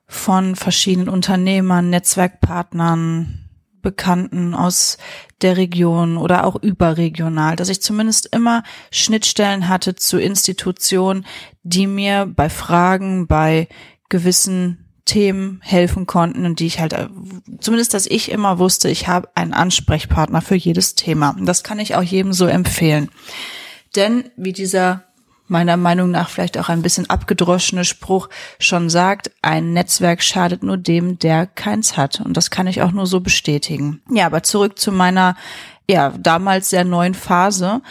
von 0.07 0.55
verschiedenen 0.55 1.09
Unternehmern, 1.09 1.91
Netzwerkpartnern, 1.91 3.46
Bekannten 3.87 4.53
aus 4.53 4.97
der 5.41 5.55
Region 5.55 6.17
oder 6.17 6.45
auch 6.45 6.61
überregional, 6.61 7.55
dass 7.55 7.69
ich 7.69 7.81
zumindest 7.81 8.25
immer 8.35 8.63
Schnittstellen 8.91 9.69
hatte 9.69 9.95
zu 9.95 10.19
Institutionen, 10.19 11.25
die 11.63 11.87
mir 11.87 12.25
bei 12.25 12.49
Fragen, 12.49 13.27
bei 13.27 13.69
gewissen 14.09 14.89
Themen 15.05 15.61
helfen 15.63 16.05
konnten 16.05 16.45
und 16.45 16.59
die 16.59 16.65
ich 16.65 16.81
halt, 16.81 16.97
zumindest, 17.61 17.93
dass 17.93 18.07
ich 18.07 18.29
immer 18.29 18.59
wusste, 18.59 18.89
ich 18.89 19.07
habe 19.07 19.29
einen 19.35 19.53
Ansprechpartner 19.53 20.41
für 20.41 20.55
jedes 20.55 20.95
Thema. 20.95 21.29
Und 21.29 21.45
das 21.45 21.63
kann 21.63 21.79
ich 21.79 21.95
auch 21.95 22.03
jedem 22.03 22.33
so 22.33 22.45
empfehlen. 22.45 23.07
Denn 23.95 24.25
wie 24.35 24.51
dieser 24.51 25.05
meiner 25.47 25.77
Meinung 25.77 26.11
nach 26.11 26.29
vielleicht 26.29 26.57
auch 26.57 26.69
ein 26.69 26.81
bisschen 26.81 27.09
abgedroschene 27.09 27.85
Spruch 27.85 28.29
schon 28.59 28.89
sagt, 28.89 29.31
ein 29.41 29.73
Netzwerk 29.73 30.21
schadet 30.21 30.63
nur 30.63 30.77
dem, 30.77 31.19
der 31.19 31.45
keins 31.47 31.97
hat. 31.97 32.21
Und 32.21 32.35
das 32.35 32.49
kann 32.51 32.67
ich 32.67 32.81
auch 32.81 32.91
nur 32.91 33.07
so 33.07 33.19
bestätigen. 33.19 34.01
Ja, 34.11 34.25
aber 34.25 34.43
zurück 34.43 34.77
zu 34.79 34.91
meiner, 34.91 35.35
ja, 35.89 36.13
damals 36.17 36.69
sehr 36.69 36.83
neuen 36.83 37.13
Phase. 37.13 37.81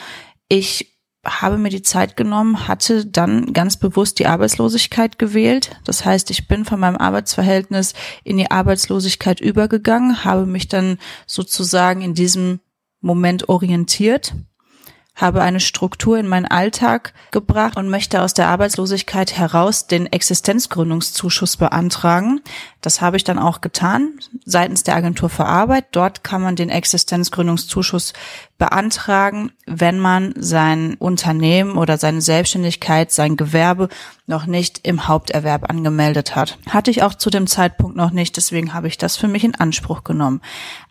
Ich 0.49 0.93
habe 1.27 1.59
mir 1.59 1.71
die 1.71 1.83
Zeit 1.83 2.17
genommen, 2.17 2.69
hatte 2.69 3.05
dann 3.05 3.53
ganz 3.53 3.77
bewusst 3.77 4.19
die 4.19 4.27
Arbeitslosigkeit 4.27 5.19
gewählt. 5.19 5.77
Das 5.85 6.05
heißt, 6.05 6.31
ich 6.31 6.47
bin 6.47 6.65
von 6.65 6.79
meinem 6.79 6.97
Arbeitsverhältnis 6.97 7.95
in 8.23 8.37
die 8.37 8.51
Arbeitslosigkeit 8.51 9.41
übergegangen, 9.41 10.25
habe 10.25 10.47
mich 10.47 10.69
dann 10.69 10.99
sozusagen 11.27 12.01
in 12.01 12.15
diesem 12.15 12.61
Moment 13.01 13.49
orientiert 13.49 14.35
habe 15.17 15.41
eine 15.41 15.61
Struktur 15.61 16.19
in 16.19 16.29
meinen 16.29 16.45
Alltag 16.45 17.15
gebracht 17.31 17.79
und 17.79 17.89
möchte 17.89 18.23
aus 18.23 18.35
der 18.35 18.49
Arbeitslosigkeit 18.49 19.37
heraus 19.37 19.87
den 19.87 20.07
Existenzgründungszuschuss 20.07 21.57
beantragen. 21.57 22.43
Das 22.83 23.01
habe 23.01 23.17
ich 23.17 23.25
dann 23.25 23.39
auch 23.39 23.63
getan 23.63 24.21
seitens 24.45 24.85
der 24.85 24.95
Agentur 24.95 25.31
für 25.31 25.47
Arbeit. 25.47 25.87
Dort 25.93 26.23
kann 26.23 26.43
man 26.43 26.55
den 26.55 26.69
Existenzgründungszuschuss 26.69 28.13
beantragen, 28.59 29.53
wenn 29.67 29.99
man 29.99 30.35
sein 30.37 30.97
Unternehmen 30.99 31.79
oder 31.79 31.97
seine 31.99 32.21
Selbstständigkeit, 32.21 33.11
sein 33.11 33.37
Gewerbe 33.37 33.89
noch 34.27 34.47
nicht 34.47 34.87
im 34.87 35.09
Haupterwerb 35.09 35.71
angemeldet 35.71 36.37
hat. 36.37 36.59
Hatte 36.69 36.91
ich 36.91 37.03
auch 37.03 37.15
zu 37.15 37.31
dem 37.31 37.47
Zeitpunkt 37.47 37.97
noch 37.97 38.11
nicht, 38.11 38.37
deswegen 38.37 38.75
habe 38.75 38.89
ich 38.89 38.99
das 38.99 39.17
für 39.17 39.29
mich 39.29 39.45
in 39.45 39.55
Anspruch 39.55 40.05
genommen. 40.05 40.41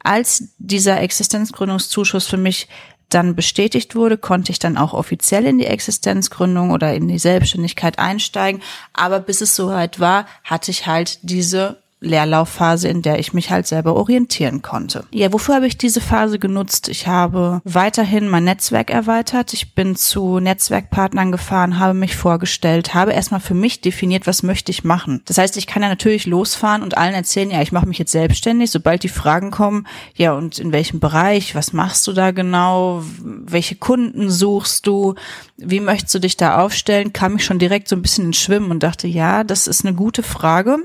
Als 0.04 0.50
dieser 0.58 1.02
Existenzgründungszuschuss 1.02 2.28
für 2.28 2.38
mich 2.38 2.68
dann 3.16 3.36
bestätigt 3.36 3.96
wurde, 3.96 4.18
konnte 4.18 4.52
ich 4.52 4.60
dann 4.60 4.78
auch 4.78 4.94
offiziell 4.94 5.46
in 5.46 5.58
die 5.58 5.68
Existenzgründung 5.68 6.72
oder 6.72 6.94
in 6.94 7.08
die 7.08 7.18
Selbstständigkeit 7.18 7.98
einsteigen. 7.98 8.62
Aber 8.92 9.20
bis 9.20 9.40
es 9.40 9.56
soweit 9.56 10.02
war, 10.02 10.26
hatte 10.44 10.70
ich 10.70 10.86
halt 10.86 11.20
diese 11.22 11.82
Leerlaufphase, 12.02 12.88
in 12.88 13.02
der 13.02 13.20
ich 13.20 13.34
mich 13.34 13.50
halt 13.52 13.68
selber 13.68 13.96
orientieren 13.96 14.62
konnte. 14.62 15.06
Ja, 15.12 15.32
wofür 15.32 15.56
habe 15.56 15.68
ich 15.68 15.78
diese 15.78 16.02
Phase 16.02 16.40
genutzt? 16.40 16.90
Ich 16.90 17.08
habe 17.08 17.62
weiterhin 17.64 18.28
mein 18.28 18.44
Netzwerk 18.44 18.92
erweitert. 18.92 19.54
Ich 19.54 19.74
bin 19.76 19.96
zu 19.96 20.40
Netzwerkpartnern 20.40 21.32
gefahren, 21.32 21.80
habe 21.80 21.94
mich 21.94 22.16
vorgestellt, 22.16 22.94
habe 22.94 23.14
erstmal 23.14 23.40
für 23.40 23.54
mich 23.54 23.82
definiert, 23.82 24.28
was 24.28 24.44
möchte 24.44 24.72
ich 24.72 24.84
machen. 24.84 25.22
Das 25.26 25.38
heißt, 25.38 25.58
ich 25.58 25.68
kann 25.68 25.82
ja 25.82 25.90
natürlich 25.90 26.26
losfahren 26.26 26.84
und 26.84 26.98
allen 26.98 27.14
erzählen, 27.14 27.50
ja, 27.50 27.62
ich 27.62 27.72
mache 27.72 27.88
mich 27.88 27.98
jetzt 27.98 28.12
selbstständig. 28.12 28.72
Sobald 28.72 29.04
die 29.04 29.10
Fragen 29.10 29.52
kommen, 29.52 29.88
ja, 30.16 30.34
und 30.34 30.60
in 30.60 30.74
welchem 30.74 31.00
Bereich, 31.00 31.56
was 31.56 31.74
machst 31.74 32.06
du 32.08 32.14
da 32.14 32.32
genau, 32.32 33.04
welche 33.24 33.76
Kunden 33.76 34.30
suchst 34.30 34.86
du, 34.86 35.16
wie 35.58 35.80
möchtest 35.80 36.14
du 36.14 36.20
dich 36.20 36.38
da 36.38 36.60
aufstellen, 36.62 37.14
kam 37.14 37.38
ich 37.38 37.46
schon 37.46 37.60
direkt 37.60 37.88
so 37.88 37.96
ein 37.96 38.02
bisschen 38.02 38.26
ins 38.26 38.38
Schwimmen 38.38 38.72
und 38.72 38.84
dachte, 38.84 39.08
ja, 39.08 39.44
das 39.44 39.68
ist 39.68 39.86
eine 39.86 39.96
gute 39.96 40.24
Frage. 40.24 40.80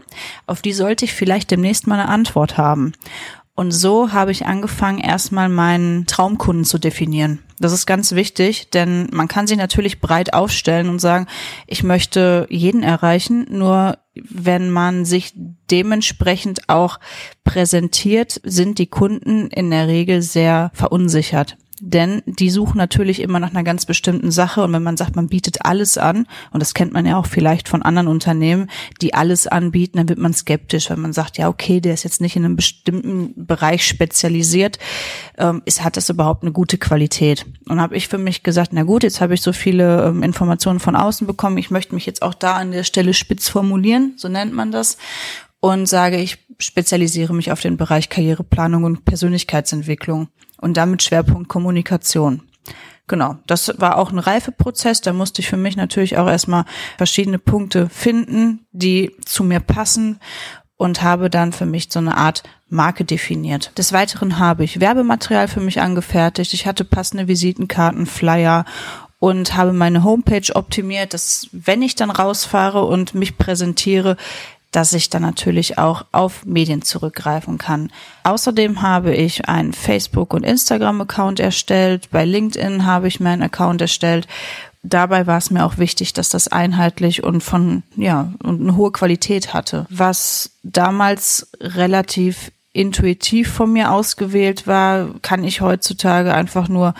Auf 0.46 0.62
die 0.62 0.72
sollte 0.72 1.04
ich 1.04 1.12
vielleicht 1.12 1.50
demnächst 1.50 1.86
mal 1.86 1.98
eine 1.98 2.08
Antwort 2.08 2.56
haben. 2.56 2.92
Und 3.60 3.72
so 3.72 4.12
habe 4.12 4.30
ich 4.30 4.46
angefangen, 4.46 5.00
erstmal 5.00 5.50
meinen 5.50 6.06
Traumkunden 6.06 6.64
zu 6.64 6.78
definieren. 6.78 7.40
Das 7.58 7.72
ist 7.72 7.84
ganz 7.84 8.12
wichtig, 8.12 8.70
denn 8.70 9.08
man 9.12 9.28
kann 9.28 9.46
sich 9.46 9.58
natürlich 9.58 10.00
breit 10.00 10.32
aufstellen 10.32 10.88
und 10.88 10.98
sagen, 10.98 11.26
ich 11.66 11.82
möchte 11.82 12.46
jeden 12.48 12.82
erreichen, 12.82 13.46
nur 13.50 13.98
wenn 14.14 14.70
man 14.70 15.04
sich 15.04 15.34
dementsprechend 15.70 16.70
auch 16.70 17.00
präsentiert, 17.44 18.40
sind 18.44 18.78
die 18.78 18.86
Kunden 18.86 19.48
in 19.48 19.70
der 19.70 19.88
Regel 19.88 20.22
sehr 20.22 20.70
verunsichert. 20.72 21.58
Denn 21.80 22.22
die 22.26 22.50
suchen 22.50 22.78
natürlich 22.78 23.20
immer 23.20 23.40
nach 23.40 23.50
einer 23.50 23.64
ganz 23.64 23.86
bestimmten 23.86 24.30
Sache 24.30 24.62
und 24.62 24.72
wenn 24.72 24.82
man 24.82 24.96
sagt, 24.96 25.16
man 25.16 25.28
bietet 25.28 25.64
alles 25.64 25.98
an, 25.98 26.26
und 26.52 26.60
das 26.60 26.74
kennt 26.74 26.92
man 26.92 27.06
ja 27.06 27.16
auch 27.16 27.26
vielleicht 27.26 27.68
von 27.68 27.82
anderen 27.82 28.08
Unternehmen, 28.08 28.70
die 29.00 29.14
alles 29.14 29.46
anbieten, 29.46 29.98
dann 29.98 30.08
wird 30.08 30.18
man 30.18 30.34
skeptisch, 30.34 30.90
wenn 30.90 31.00
man 31.00 31.12
sagt, 31.12 31.38
ja, 31.38 31.48
okay, 31.48 31.80
der 31.80 31.94
ist 31.94 32.04
jetzt 32.04 32.20
nicht 32.20 32.36
in 32.36 32.44
einem 32.44 32.56
bestimmten 32.56 33.46
Bereich 33.46 33.86
spezialisiert, 33.86 34.78
ähm, 35.38 35.62
ist, 35.64 35.82
hat 35.82 35.96
das 35.96 36.10
überhaupt 36.10 36.42
eine 36.42 36.52
gute 36.52 36.78
Qualität? 36.78 37.46
Und 37.68 37.80
habe 37.80 37.96
ich 37.96 38.08
für 38.08 38.18
mich 38.18 38.42
gesagt, 38.42 38.70
na 38.72 38.82
gut, 38.82 39.02
jetzt 39.02 39.20
habe 39.20 39.34
ich 39.34 39.42
so 39.42 39.52
viele 39.52 40.06
ähm, 40.06 40.22
Informationen 40.22 40.80
von 40.80 40.96
außen 40.96 41.26
bekommen, 41.26 41.58
ich 41.58 41.70
möchte 41.70 41.94
mich 41.94 42.06
jetzt 42.06 42.22
auch 42.22 42.34
da 42.34 42.56
an 42.56 42.72
der 42.72 42.84
Stelle 42.84 43.14
spitz 43.14 43.48
formulieren, 43.48 44.14
so 44.16 44.28
nennt 44.28 44.52
man 44.52 44.70
das, 44.70 44.98
und 45.60 45.86
sage, 45.86 46.16
ich 46.16 46.38
spezialisiere 46.58 47.34
mich 47.34 47.52
auf 47.52 47.60
den 47.60 47.76
Bereich 47.76 48.08
Karriereplanung 48.08 48.84
und 48.84 49.04
Persönlichkeitsentwicklung 49.04 50.28
und 50.60 50.76
damit 50.76 51.02
Schwerpunkt 51.02 51.48
Kommunikation. 51.48 52.42
Genau, 53.06 53.36
das 53.46 53.72
war 53.78 53.98
auch 53.98 54.12
ein 54.12 54.20
Reifeprozess. 54.20 55.00
Da 55.00 55.12
musste 55.12 55.42
ich 55.42 55.48
für 55.48 55.56
mich 55.56 55.76
natürlich 55.76 56.16
auch 56.16 56.28
erstmal 56.28 56.64
verschiedene 56.96 57.40
Punkte 57.40 57.88
finden, 57.88 58.66
die 58.70 59.16
zu 59.24 59.42
mir 59.42 59.58
passen 59.58 60.20
und 60.76 61.02
habe 61.02 61.28
dann 61.28 61.52
für 61.52 61.66
mich 61.66 61.88
so 61.90 61.98
eine 61.98 62.16
Art 62.16 62.44
Marke 62.68 63.04
definiert. 63.04 63.76
Des 63.76 63.92
Weiteren 63.92 64.38
habe 64.38 64.62
ich 64.62 64.80
Werbematerial 64.80 65.48
für 65.48 65.60
mich 65.60 65.80
angefertigt. 65.80 66.54
Ich 66.54 66.66
hatte 66.66 66.84
passende 66.84 67.26
Visitenkarten, 67.26 68.06
Flyer 68.06 68.64
und 69.18 69.56
habe 69.56 69.72
meine 69.72 70.04
Homepage 70.04 70.54
optimiert, 70.54 71.12
dass 71.12 71.48
wenn 71.52 71.82
ich 71.82 71.96
dann 71.96 72.10
rausfahre 72.10 72.84
und 72.84 73.14
mich 73.14 73.36
präsentiere, 73.36 74.16
dass 74.70 74.92
ich 74.92 75.10
dann 75.10 75.22
natürlich 75.22 75.78
auch 75.78 76.04
auf 76.12 76.44
Medien 76.46 76.82
zurückgreifen 76.82 77.58
kann. 77.58 77.90
Außerdem 78.22 78.82
habe 78.82 79.14
ich 79.14 79.48
einen 79.48 79.72
Facebook- 79.72 80.32
und 80.34 80.44
Instagram-Account 80.44 81.40
erstellt. 81.40 82.10
Bei 82.10 82.24
LinkedIn 82.24 82.86
habe 82.86 83.08
ich 83.08 83.20
meinen 83.20 83.42
Account 83.42 83.80
erstellt. 83.80 84.28
Dabei 84.82 85.26
war 85.26 85.38
es 85.38 85.50
mir 85.50 85.64
auch 85.66 85.76
wichtig, 85.76 86.14
dass 86.14 86.30
das 86.30 86.48
einheitlich 86.48 87.22
und 87.22 87.42
von, 87.42 87.82
ja, 87.96 88.32
und 88.42 88.60
eine 88.60 88.76
hohe 88.76 88.92
Qualität 88.92 89.52
hatte. 89.52 89.86
Was 89.90 90.52
damals 90.62 91.50
relativ 91.60 92.50
intuitiv 92.72 93.52
von 93.52 93.72
mir 93.72 93.90
ausgewählt 93.90 94.66
war, 94.66 95.08
kann 95.22 95.44
ich 95.44 95.60
heutzutage 95.60 96.32
einfach 96.32 96.68
nur 96.68 96.94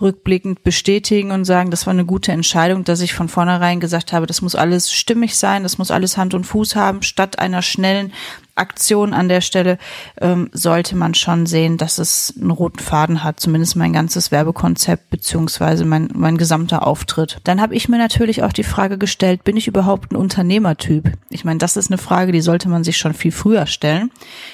rückblickend 0.00 0.62
bestätigen 0.62 1.30
und 1.30 1.44
sagen, 1.44 1.70
das 1.70 1.86
war 1.86 1.92
eine 1.92 2.04
gute 2.04 2.32
Entscheidung, 2.32 2.84
dass 2.84 3.00
ich 3.00 3.14
von 3.14 3.28
vornherein 3.28 3.80
gesagt 3.80 4.12
habe, 4.12 4.26
das 4.26 4.42
muss 4.42 4.54
alles 4.54 4.92
stimmig 4.92 5.36
sein, 5.36 5.62
das 5.62 5.78
muss 5.78 5.90
alles 5.90 6.16
Hand 6.16 6.34
und 6.34 6.44
Fuß 6.44 6.76
haben, 6.76 7.02
statt 7.02 7.38
einer 7.38 7.62
schnellen 7.62 8.12
Aktion 8.56 9.12
an 9.12 9.28
der 9.28 9.42
Stelle 9.42 9.78
ähm, 10.20 10.48
sollte 10.52 10.96
man 10.96 11.14
schon 11.14 11.46
sehen, 11.46 11.76
dass 11.76 11.98
es 11.98 12.34
einen 12.40 12.50
roten 12.50 12.78
Faden 12.78 13.22
hat, 13.22 13.38
zumindest 13.38 13.76
mein 13.76 13.92
ganzes 13.92 14.30
Werbekonzept 14.30 15.10
beziehungsweise 15.10 15.84
mein, 15.84 16.08
mein 16.14 16.38
gesamter 16.38 16.86
Auftritt. 16.86 17.38
Dann 17.44 17.60
habe 17.60 17.74
ich 17.74 17.88
mir 17.88 17.98
natürlich 17.98 18.42
auch 18.42 18.52
die 18.52 18.64
Frage 18.64 18.98
gestellt, 18.98 19.44
bin 19.44 19.56
ich 19.56 19.68
überhaupt 19.68 20.12
ein 20.12 20.16
Unternehmertyp? 20.16 21.12
Ich 21.28 21.44
meine, 21.44 21.58
das 21.58 21.76
ist 21.76 21.90
eine 21.90 21.98
Frage, 21.98 22.32
die 22.32 22.40
sollte 22.40 22.68
man 22.68 22.82
sich 22.82 22.96
schon 22.96 23.14
viel 23.14 23.32
früher 23.32 23.66
stellen. 23.66 24.10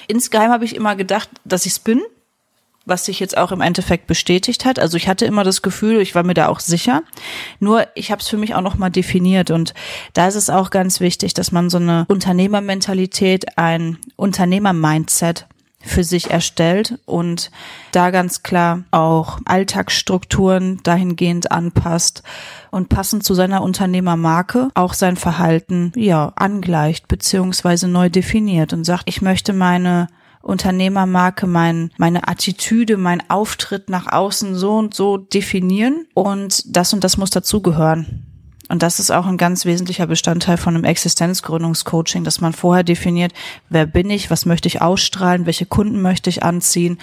Insgeheim 0.07 0.51
habe 0.51 0.65
ich 0.65 0.75
immer 0.75 0.95
gedacht, 0.95 1.29
dass 1.45 1.65
ich 1.65 1.73
es 1.73 1.79
bin, 1.79 2.01
was 2.85 3.05
sich 3.05 3.19
jetzt 3.19 3.37
auch 3.37 3.51
im 3.51 3.61
Endeffekt 3.61 4.07
bestätigt 4.07 4.65
hat. 4.65 4.79
Also 4.79 4.97
ich 4.97 5.07
hatte 5.07 5.25
immer 5.25 5.43
das 5.43 5.61
Gefühl, 5.61 6.01
ich 6.01 6.15
war 6.15 6.23
mir 6.23 6.33
da 6.33 6.47
auch 6.47 6.59
sicher. 6.59 7.03
Nur 7.59 7.87
ich 7.95 8.11
habe 8.11 8.21
es 8.21 8.27
für 8.27 8.37
mich 8.37 8.55
auch 8.55 8.61
noch 8.61 8.77
mal 8.77 8.89
definiert 8.89 9.51
und 9.51 9.73
da 10.13 10.27
ist 10.27 10.35
es 10.35 10.49
auch 10.49 10.69
ganz 10.69 10.99
wichtig, 10.99 11.33
dass 11.33 11.51
man 11.51 11.69
so 11.69 11.77
eine 11.77 12.05
Unternehmermentalität, 12.09 13.57
ein 13.57 13.97
Unternehmermindset 14.15 15.47
für 15.83 16.03
sich 16.03 16.31
erstellt 16.31 16.97
und 17.05 17.51
da 17.91 18.09
ganz 18.09 18.41
klar 18.41 18.83
auch 18.91 19.39
Alltagsstrukturen 19.45 20.79
dahingehend 20.83 21.51
anpasst 21.51 22.23
und 22.71 22.89
passend 22.89 23.23
zu 23.23 23.33
seiner 23.33 23.61
Unternehmermarke 23.61 24.69
auch 24.75 24.93
sein 24.93 25.17
Verhalten 25.17 25.91
ja 25.95 26.31
angleicht 26.35 27.07
beziehungsweise 27.07 27.87
neu 27.87 28.09
definiert 28.09 28.71
und 28.71 28.85
sagt, 28.85 29.03
ich 29.07 29.21
möchte 29.21 29.51
meine 29.51 30.07
Unternehmermarke, 30.43 31.47
mein, 31.47 31.91
meine 31.97 32.27
Attitüde, 32.27 32.97
mein 32.97 33.27
Auftritt 33.29 33.89
nach 33.89 34.11
außen 34.11 34.55
so 34.55 34.73
und 34.77 34.93
so 34.93 35.17
definieren 35.17 36.05
und 36.13 36.75
das 36.75 36.93
und 36.93 37.03
das 37.03 37.17
muss 37.17 37.29
dazugehören. 37.29 38.27
Und 38.69 38.83
das 38.83 38.99
ist 38.99 39.11
auch 39.11 39.25
ein 39.25 39.37
ganz 39.37 39.65
wesentlicher 39.65 40.07
Bestandteil 40.07 40.57
von 40.57 40.75
einem 40.75 40.83
Existenzgründungscoaching, 40.83 42.23
dass 42.23 42.41
man 42.41 42.53
vorher 42.53 42.83
definiert, 42.83 43.33
wer 43.69 43.85
bin 43.85 44.09
ich, 44.09 44.29
was 44.29 44.45
möchte 44.45 44.67
ich 44.67 44.81
ausstrahlen, 44.81 45.45
welche 45.45 45.65
Kunden 45.65 46.01
möchte 46.01 46.29
ich 46.29 46.43
anziehen. 46.43 46.97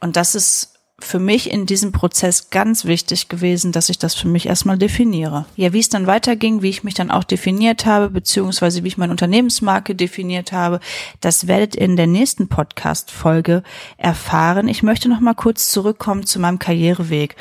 Und 0.00 0.16
das 0.16 0.34
ist 0.34 0.69
für 1.04 1.18
mich 1.18 1.50
in 1.50 1.66
diesem 1.66 1.92
Prozess 1.92 2.50
ganz 2.50 2.84
wichtig 2.84 3.28
gewesen, 3.28 3.72
dass 3.72 3.88
ich 3.88 3.98
das 3.98 4.14
für 4.14 4.28
mich 4.28 4.46
erstmal 4.46 4.78
definiere. 4.78 5.46
Ja, 5.56 5.72
wie 5.72 5.80
es 5.80 5.88
dann 5.88 6.06
weiterging, 6.06 6.62
wie 6.62 6.70
ich 6.70 6.84
mich 6.84 6.94
dann 6.94 7.10
auch 7.10 7.24
definiert 7.24 7.86
habe, 7.86 8.10
beziehungsweise 8.10 8.84
wie 8.84 8.88
ich 8.88 8.98
meine 8.98 9.12
Unternehmensmarke 9.12 9.94
definiert 9.94 10.52
habe, 10.52 10.80
das 11.20 11.46
werdet 11.46 11.76
ihr 11.76 11.82
in 11.82 11.96
der 11.96 12.06
nächsten 12.06 12.48
Podcast-Folge 12.48 13.62
erfahren. 13.96 14.68
Ich 14.68 14.82
möchte 14.82 15.08
noch 15.08 15.20
mal 15.20 15.34
kurz 15.34 15.70
zurückkommen 15.70 16.26
zu 16.26 16.38
meinem 16.38 16.58
Karriereweg. 16.58 17.36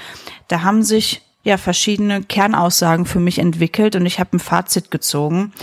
Da 0.47 0.63
haben 0.63 0.83
sich 0.83 1.21
ja 1.43 1.57
verschiedene 1.57 2.23
Kernaussagen 2.23 3.05
für 3.05 3.19
mich 3.19 3.39
entwickelt 3.39 3.95
und 3.95 4.05
ich 4.05 4.19
habe 4.19 4.37
ein 4.37 4.39
Fazit 4.39 4.91
gezogen. 4.91 5.53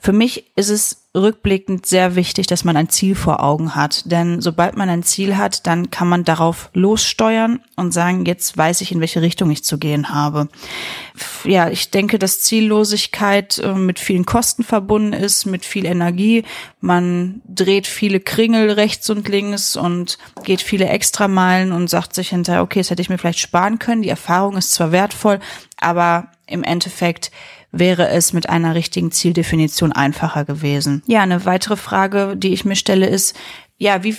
Für 0.00 0.12
mich 0.12 0.44
ist 0.56 0.68
es 0.68 1.08
rückblickend 1.14 1.86
sehr 1.86 2.14
wichtig, 2.14 2.46
dass 2.46 2.64
man 2.64 2.76
ein 2.76 2.88
Ziel 2.88 3.14
vor 3.14 3.42
Augen 3.42 3.74
hat. 3.74 4.10
Denn 4.10 4.40
sobald 4.40 4.76
man 4.76 4.88
ein 4.88 5.02
Ziel 5.02 5.36
hat, 5.36 5.66
dann 5.66 5.90
kann 5.90 6.08
man 6.08 6.24
darauf 6.24 6.70
lossteuern 6.72 7.60
und 7.76 7.92
sagen, 7.92 8.24
jetzt 8.24 8.56
weiß 8.56 8.80
ich, 8.80 8.92
in 8.92 9.00
welche 9.00 9.22
Richtung 9.22 9.50
ich 9.50 9.64
zu 9.64 9.78
gehen 9.78 10.10
habe. 10.10 10.48
Ja, 11.44 11.68
ich 11.68 11.90
denke, 11.90 12.18
dass 12.18 12.40
Ziellosigkeit 12.40 13.58
äh, 13.58 13.74
mit 13.74 13.98
vielen 13.98 14.26
Kosten 14.26 14.62
verbunden 14.62 15.12
ist, 15.12 15.46
mit 15.46 15.64
viel 15.64 15.86
Energie. 15.86 16.44
Man 16.80 17.42
dreht 17.48 17.86
viele 17.86 18.20
Kringel 18.20 18.70
rechts 18.70 19.10
und 19.10 19.28
links 19.28 19.76
und 19.76 20.18
geht 20.44 20.62
viele 20.62 20.88
Extrameilen 20.88 21.72
und 21.72 21.90
sagt 21.90 22.14
sich 22.14 22.28
hinterher, 22.28 22.62
okay, 22.62 22.80
das 22.80 22.90
hätte 22.90 23.02
ich 23.02 23.10
mir 23.10 23.18
vielleicht 23.18 23.40
sparen 23.40 23.78
können. 23.78 24.02
Die 24.02 24.08
Erfahrung 24.08 24.56
ist 24.56 24.72
zwar 24.72 24.92
wertvoll, 24.92 25.40
aber 25.76 26.28
im 26.46 26.62
Endeffekt 26.62 27.30
wäre 27.72 28.08
es 28.08 28.32
mit 28.32 28.48
einer 28.48 28.74
richtigen 28.74 29.10
Zieldefinition 29.10 29.92
einfacher 29.92 30.44
gewesen. 30.44 31.02
Ja, 31.06 31.22
eine 31.22 31.44
weitere 31.44 31.76
Frage, 31.76 32.34
die 32.36 32.52
ich 32.52 32.64
mir 32.64 32.76
stelle, 32.76 33.06
ist, 33.06 33.36
ja, 33.78 34.02
wie 34.02 34.16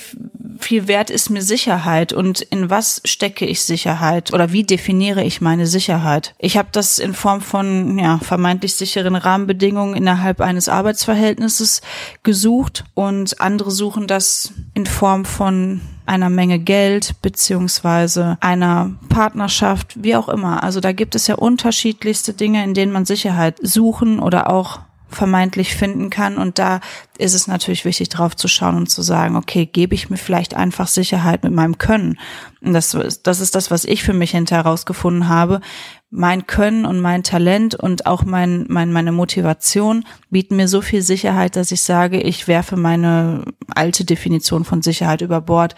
viel 0.60 0.88
wert 0.88 1.10
ist 1.10 1.30
mir 1.30 1.41
Sicherheit 1.41 2.13
und 2.13 2.41
in 2.41 2.69
was 2.69 3.02
stecke 3.06 3.45
ich 3.45 3.62
Sicherheit 3.62 4.34
oder 4.34 4.52
wie 4.52 4.63
definiere 4.63 5.24
ich 5.24 5.41
meine 5.41 5.67
Sicherheit? 5.67 6.34
Ich 6.38 6.58
habe 6.58 6.69
das 6.72 6.98
in 6.98 7.13
Form 7.13 7.41
von 7.41 7.98
ja, 8.00 8.19
vermeintlich 8.19 8.74
sicheren 8.76 9.15
Rahmenbedingungen 9.15 9.95
innerhalb 9.95 10.41
eines 10.41 10.69
Arbeitsverhältnisses 10.69 11.82
gesucht 12.24 12.86
und 12.93 13.41
andere 13.41 13.72
suchen 13.72 14.08
das 14.08 14.54
in 14.74 14.86
Form 14.86 15.26
von 15.26 15.82
einer 16.06 16.30
Menge 16.30 16.60
Geld 16.60 17.15
beziehungsweise 17.22 18.38
einer 18.41 18.91
Partnerschaft, 19.10 20.04
wie 20.04 20.15
auch 20.15 20.28
immer. 20.28 20.63
Also 20.63 20.80
da 20.80 20.91
gibt 20.91 21.15
es 21.15 21.28
ja 21.28 21.36
unterschiedlichste 21.36 22.34
Dinge, 22.34 22.63
in 22.63 22.74
denen 22.74 22.91
man 22.91 23.06
Sicherheit 23.06 23.58
suchen 23.62 24.19
oder 24.19 24.50
auch 24.50 24.80
vermeintlich 25.10 25.76
finden 25.76 26.10
kann. 26.10 26.38
Und 26.38 26.60
da 26.60 26.80
ist 27.17 27.34
es 27.34 27.48
natürlich 27.48 27.86
wichtig, 27.86 28.10
drauf 28.10 28.36
zu 28.36 28.48
schauen 28.48 28.76
und 28.76 28.89
zu 28.89 29.02
sagen, 29.02 29.36
okay, 29.36 29.65
gebe 29.65 29.95
ich 29.95 30.10
mir 30.10 30.17
vielleicht 30.17 30.56
einfach 30.56 30.88
Sicherheit 30.88 31.43
mit 31.43 31.54
meinem 31.54 31.78
Können. 31.78 32.17
Und 32.62 32.74
das, 32.74 32.98
das 33.24 33.39
ist 33.39 33.56
das, 33.56 33.72
was 33.72 33.86
ich 33.86 34.04
für 34.04 34.13
mich 34.13 34.32
hinterher 34.32 34.63
herausgefunden 34.63 35.30
habe. 35.30 35.62
Mein 36.10 36.48
Können 36.48 36.86
und 36.86 37.00
mein 37.00 37.24
Talent 37.24 37.76
und 37.76 38.06
auch 38.06 38.24
mein, 38.24 38.65
mein, 38.67 38.91
meine 38.91 39.12
Motivation 39.12 40.06
bieten 40.30 40.56
mir 40.56 40.67
so 40.67 40.82
viel 40.82 41.02
Sicherheit, 41.02 41.56
dass 41.56 41.72
ich 41.72 41.82
sage, 41.82 42.19
ich 42.19 42.48
werfe 42.48 42.78
meine 42.78 43.43
alte 43.76 44.06
Definition 44.06 44.65
von 44.65 44.82
Sicherheit 44.82 45.22
über 45.22 45.41
Bord 45.41 45.76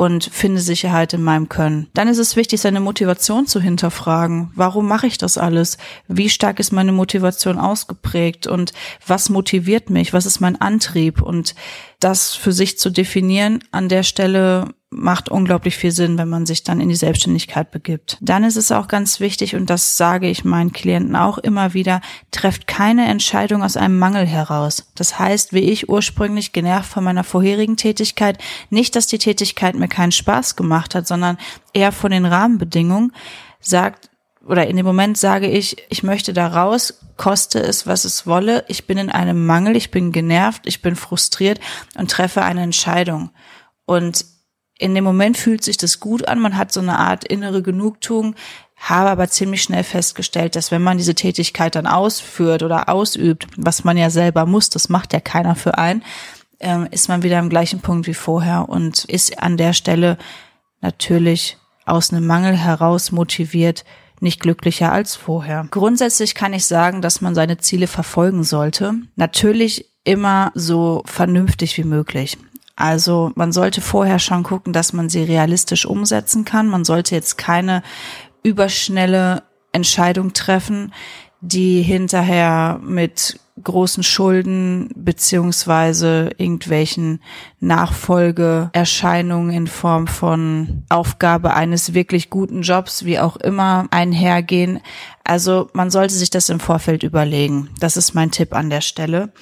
und 0.00 0.24
finde 0.24 0.62
Sicherheit 0.62 1.12
in 1.12 1.22
meinem 1.22 1.50
Können. 1.50 1.88
Dann 1.92 2.08
ist 2.08 2.16
es 2.16 2.34
wichtig, 2.34 2.62
seine 2.62 2.80
Motivation 2.80 3.46
zu 3.46 3.60
hinterfragen. 3.60 4.50
Warum 4.54 4.88
mache 4.88 5.06
ich 5.06 5.18
das 5.18 5.36
alles? 5.36 5.76
Wie 6.08 6.30
stark 6.30 6.58
ist 6.58 6.72
meine 6.72 6.92
Motivation 6.92 7.58
ausgeprägt 7.58 8.46
und 8.46 8.72
was 9.06 9.28
motiviert 9.28 9.90
mich? 9.90 10.14
Was 10.14 10.24
ist 10.24 10.40
mein 10.40 10.58
Antrieb? 10.58 11.20
Und 11.20 11.54
das 11.98 12.34
für 12.34 12.52
sich 12.52 12.78
zu 12.78 12.88
definieren 12.88 13.62
an 13.72 13.90
der 13.90 14.02
Stelle 14.02 14.72
macht 14.92 15.28
unglaublich 15.28 15.76
viel 15.76 15.92
Sinn, 15.92 16.18
wenn 16.18 16.28
man 16.28 16.46
sich 16.46 16.64
dann 16.64 16.80
in 16.80 16.88
die 16.88 16.96
Selbstständigkeit 16.96 17.70
begibt. 17.70 18.18
Dann 18.20 18.42
ist 18.42 18.56
es 18.56 18.72
auch 18.72 18.88
ganz 18.88 19.20
wichtig, 19.20 19.54
und 19.54 19.70
das 19.70 19.96
sage 19.96 20.28
ich 20.28 20.44
meinen 20.44 20.72
Klienten 20.72 21.14
auch 21.14 21.38
immer 21.38 21.74
wieder, 21.74 22.00
trefft 22.32 22.66
keine 22.66 23.06
Entscheidung 23.06 23.62
aus 23.62 23.76
einem 23.76 24.00
Mangel 24.00 24.26
heraus. 24.26 24.90
Das 24.96 25.18
heißt, 25.18 25.52
wie 25.52 25.60
ich 25.60 25.88
ursprünglich 25.88 26.52
genervt 26.52 26.90
von 26.90 27.04
meiner 27.04 27.22
vorherigen 27.22 27.76
Tätigkeit, 27.76 28.38
nicht, 28.68 28.96
dass 28.96 29.06
die 29.06 29.18
Tätigkeit 29.18 29.76
mir 29.76 29.88
keinen 29.88 30.12
Spaß 30.12 30.56
gemacht 30.56 30.96
hat, 30.96 31.06
sondern 31.06 31.38
eher 31.72 31.92
von 31.92 32.10
den 32.10 32.26
Rahmenbedingungen, 32.26 33.12
sagt, 33.60 34.10
oder 34.44 34.66
in 34.66 34.76
dem 34.76 34.86
Moment 34.86 35.18
sage 35.18 35.48
ich, 35.48 35.76
ich 35.90 36.02
möchte 36.02 36.32
da 36.32 36.48
raus, 36.48 36.98
koste 37.16 37.60
es, 37.60 37.86
was 37.86 38.04
es 38.04 38.26
wolle, 38.26 38.64
ich 38.66 38.86
bin 38.86 38.98
in 38.98 39.10
einem 39.10 39.46
Mangel, 39.46 39.76
ich 39.76 39.92
bin 39.92 40.10
genervt, 40.10 40.62
ich 40.64 40.82
bin 40.82 40.96
frustriert 40.96 41.60
und 41.96 42.10
treffe 42.10 42.42
eine 42.42 42.62
Entscheidung. 42.62 43.30
Und 43.84 44.24
in 44.80 44.94
dem 44.94 45.04
Moment 45.04 45.36
fühlt 45.36 45.62
sich 45.62 45.76
das 45.76 46.00
gut 46.00 46.26
an, 46.26 46.40
man 46.40 46.56
hat 46.56 46.72
so 46.72 46.80
eine 46.80 46.98
Art 46.98 47.24
innere 47.24 47.62
Genugtuung, 47.62 48.34
habe 48.76 49.10
aber 49.10 49.28
ziemlich 49.28 49.62
schnell 49.62 49.84
festgestellt, 49.84 50.56
dass 50.56 50.70
wenn 50.70 50.82
man 50.82 50.96
diese 50.96 51.14
Tätigkeit 51.14 51.74
dann 51.74 51.86
ausführt 51.86 52.62
oder 52.62 52.88
ausübt, 52.88 53.46
was 53.56 53.84
man 53.84 53.98
ja 53.98 54.08
selber 54.08 54.46
muss, 54.46 54.70
das 54.70 54.88
macht 54.88 55.12
ja 55.12 55.20
keiner 55.20 55.54
für 55.54 55.76
einen, 55.76 56.02
ähm, 56.60 56.88
ist 56.90 57.08
man 57.08 57.22
wieder 57.22 57.38
am 57.38 57.50
gleichen 57.50 57.80
Punkt 57.80 58.06
wie 58.06 58.14
vorher 58.14 58.70
und 58.70 59.04
ist 59.04 59.38
an 59.38 59.58
der 59.58 59.74
Stelle 59.74 60.16
natürlich 60.80 61.58
aus 61.84 62.10
einem 62.10 62.26
Mangel 62.26 62.56
heraus 62.56 63.12
motiviert, 63.12 63.84
nicht 64.20 64.40
glücklicher 64.40 64.92
als 64.92 65.14
vorher. 65.14 65.66
Grundsätzlich 65.70 66.34
kann 66.34 66.54
ich 66.54 66.64
sagen, 66.64 67.02
dass 67.02 67.20
man 67.20 67.34
seine 67.34 67.58
Ziele 67.58 67.86
verfolgen 67.86 68.44
sollte. 68.44 68.94
Natürlich 69.16 69.86
immer 70.04 70.52
so 70.54 71.02
vernünftig 71.04 71.76
wie 71.76 71.84
möglich. 71.84 72.38
Also 72.76 73.32
man 73.34 73.52
sollte 73.52 73.80
vorher 73.80 74.18
schon 74.18 74.42
gucken, 74.42 74.72
dass 74.72 74.92
man 74.92 75.08
sie 75.08 75.22
realistisch 75.22 75.86
umsetzen 75.86 76.44
kann. 76.44 76.68
Man 76.68 76.84
sollte 76.84 77.14
jetzt 77.14 77.36
keine 77.36 77.82
überschnelle 78.42 79.42
Entscheidung 79.72 80.32
treffen, 80.32 80.92
die 81.40 81.82
hinterher 81.82 82.80
mit 82.82 83.38
großen 83.62 84.02
Schulden 84.02 84.90
beziehungsweise 84.94 86.30
irgendwelchen 86.38 87.20
Nachfolgeerscheinungen 87.60 89.54
in 89.54 89.66
Form 89.66 90.06
von 90.06 90.84
Aufgabe 90.88 91.54
eines 91.54 91.94
wirklich 91.94 92.30
guten 92.30 92.62
Jobs, 92.62 93.04
wie 93.04 93.18
auch 93.18 93.36
immer, 93.36 93.86
einhergehen. 93.90 94.80
Also 95.24 95.68
man 95.72 95.90
sollte 95.90 96.14
sich 96.14 96.30
das 96.30 96.48
im 96.48 96.60
Vorfeld 96.60 97.02
überlegen. 97.02 97.68
Das 97.80 97.96
ist 97.96 98.14
mein 98.14 98.30
Tipp 98.30 98.54
an 98.54 98.70
der 98.70 98.80
Stelle. 98.80 99.32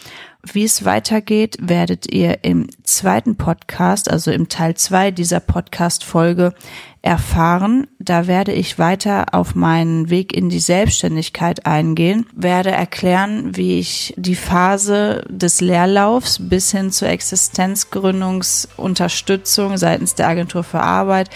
Wie 0.54 0.64
es 0.64 0.84
weitergeht, 0.84 1.56
werdet 1.60 2.12
ihr 2.12 2.44
im 2.44 2.68
zweiten 2.82 3.36
Podcast, 3.36 4.10
also 4.10 4.30
im 4.30 4.48
Teil 4.48 4.76
zwei 4.76 5.10
dieser 5.10 5.40
Podcast-Folge 5.40 6.54
erfahren. 7.02 7.86
Da 7.98 8.26
werde 8.26 8.52
ich 8.52 8.78
weiter 8.78 9.26
auf 9.32 9.54
meinen 9.54 10.08
Weg 10.10 10.32
in 10.32 10.48
die 10.48 10.60
Selbstständigkeit 10.60 11.66
eingehen, 11.66 12.24
werde 12.34 12.70
erklären, 12.70 13.54
wie 13.56 13.78
ich 13.78 14.14
die 14.16 14.34
Phase 14.34 15.22
des 15.28 15.60
Leerlaufs 15.60 16.38
bis 16.40 16.70
hin 16.70 16.90
zur 16.92 17.08
Existenzgründungsunterstützung 17.08 19.76
seitens 19.76 20.14
der 20.14 20.28
Agentur 20.28 20.64
für 20.64 20.80
Arbeit, 20.80 21.28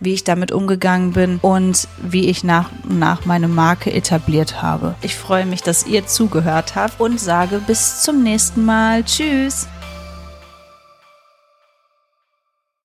wie 0.00 0.14
ich 0.14 0.24
damit 0.24 0.52
umgegangen 0.52 1.12
bin 1.12 1.38
und 1.42 1.86
wie 2.02 2.28
ich 2.28 2.42
nach 2.42 2.70
und 2.88 2.98
nach 2.98 3.24
meine 3.26 3.48
Marke 3.48 3.92
etabliert 3.92 4.62
habe. 4.62 4.94
Ich 5.02 5.14
freue 5.14 5.46
mich, 5.46 5.62
dass 5.62 5.86
ihr 5.86 6.06
zugehört 6.06 6.74
habt 6.74 7.00
und 7.00 7.20
sage 7.20 7.60
bis 7.66 8.02
zum 8.02 8.22
nächsten 8.22 8.64
Mal. 8.64 9.04
Tschüss! 9.04 9.68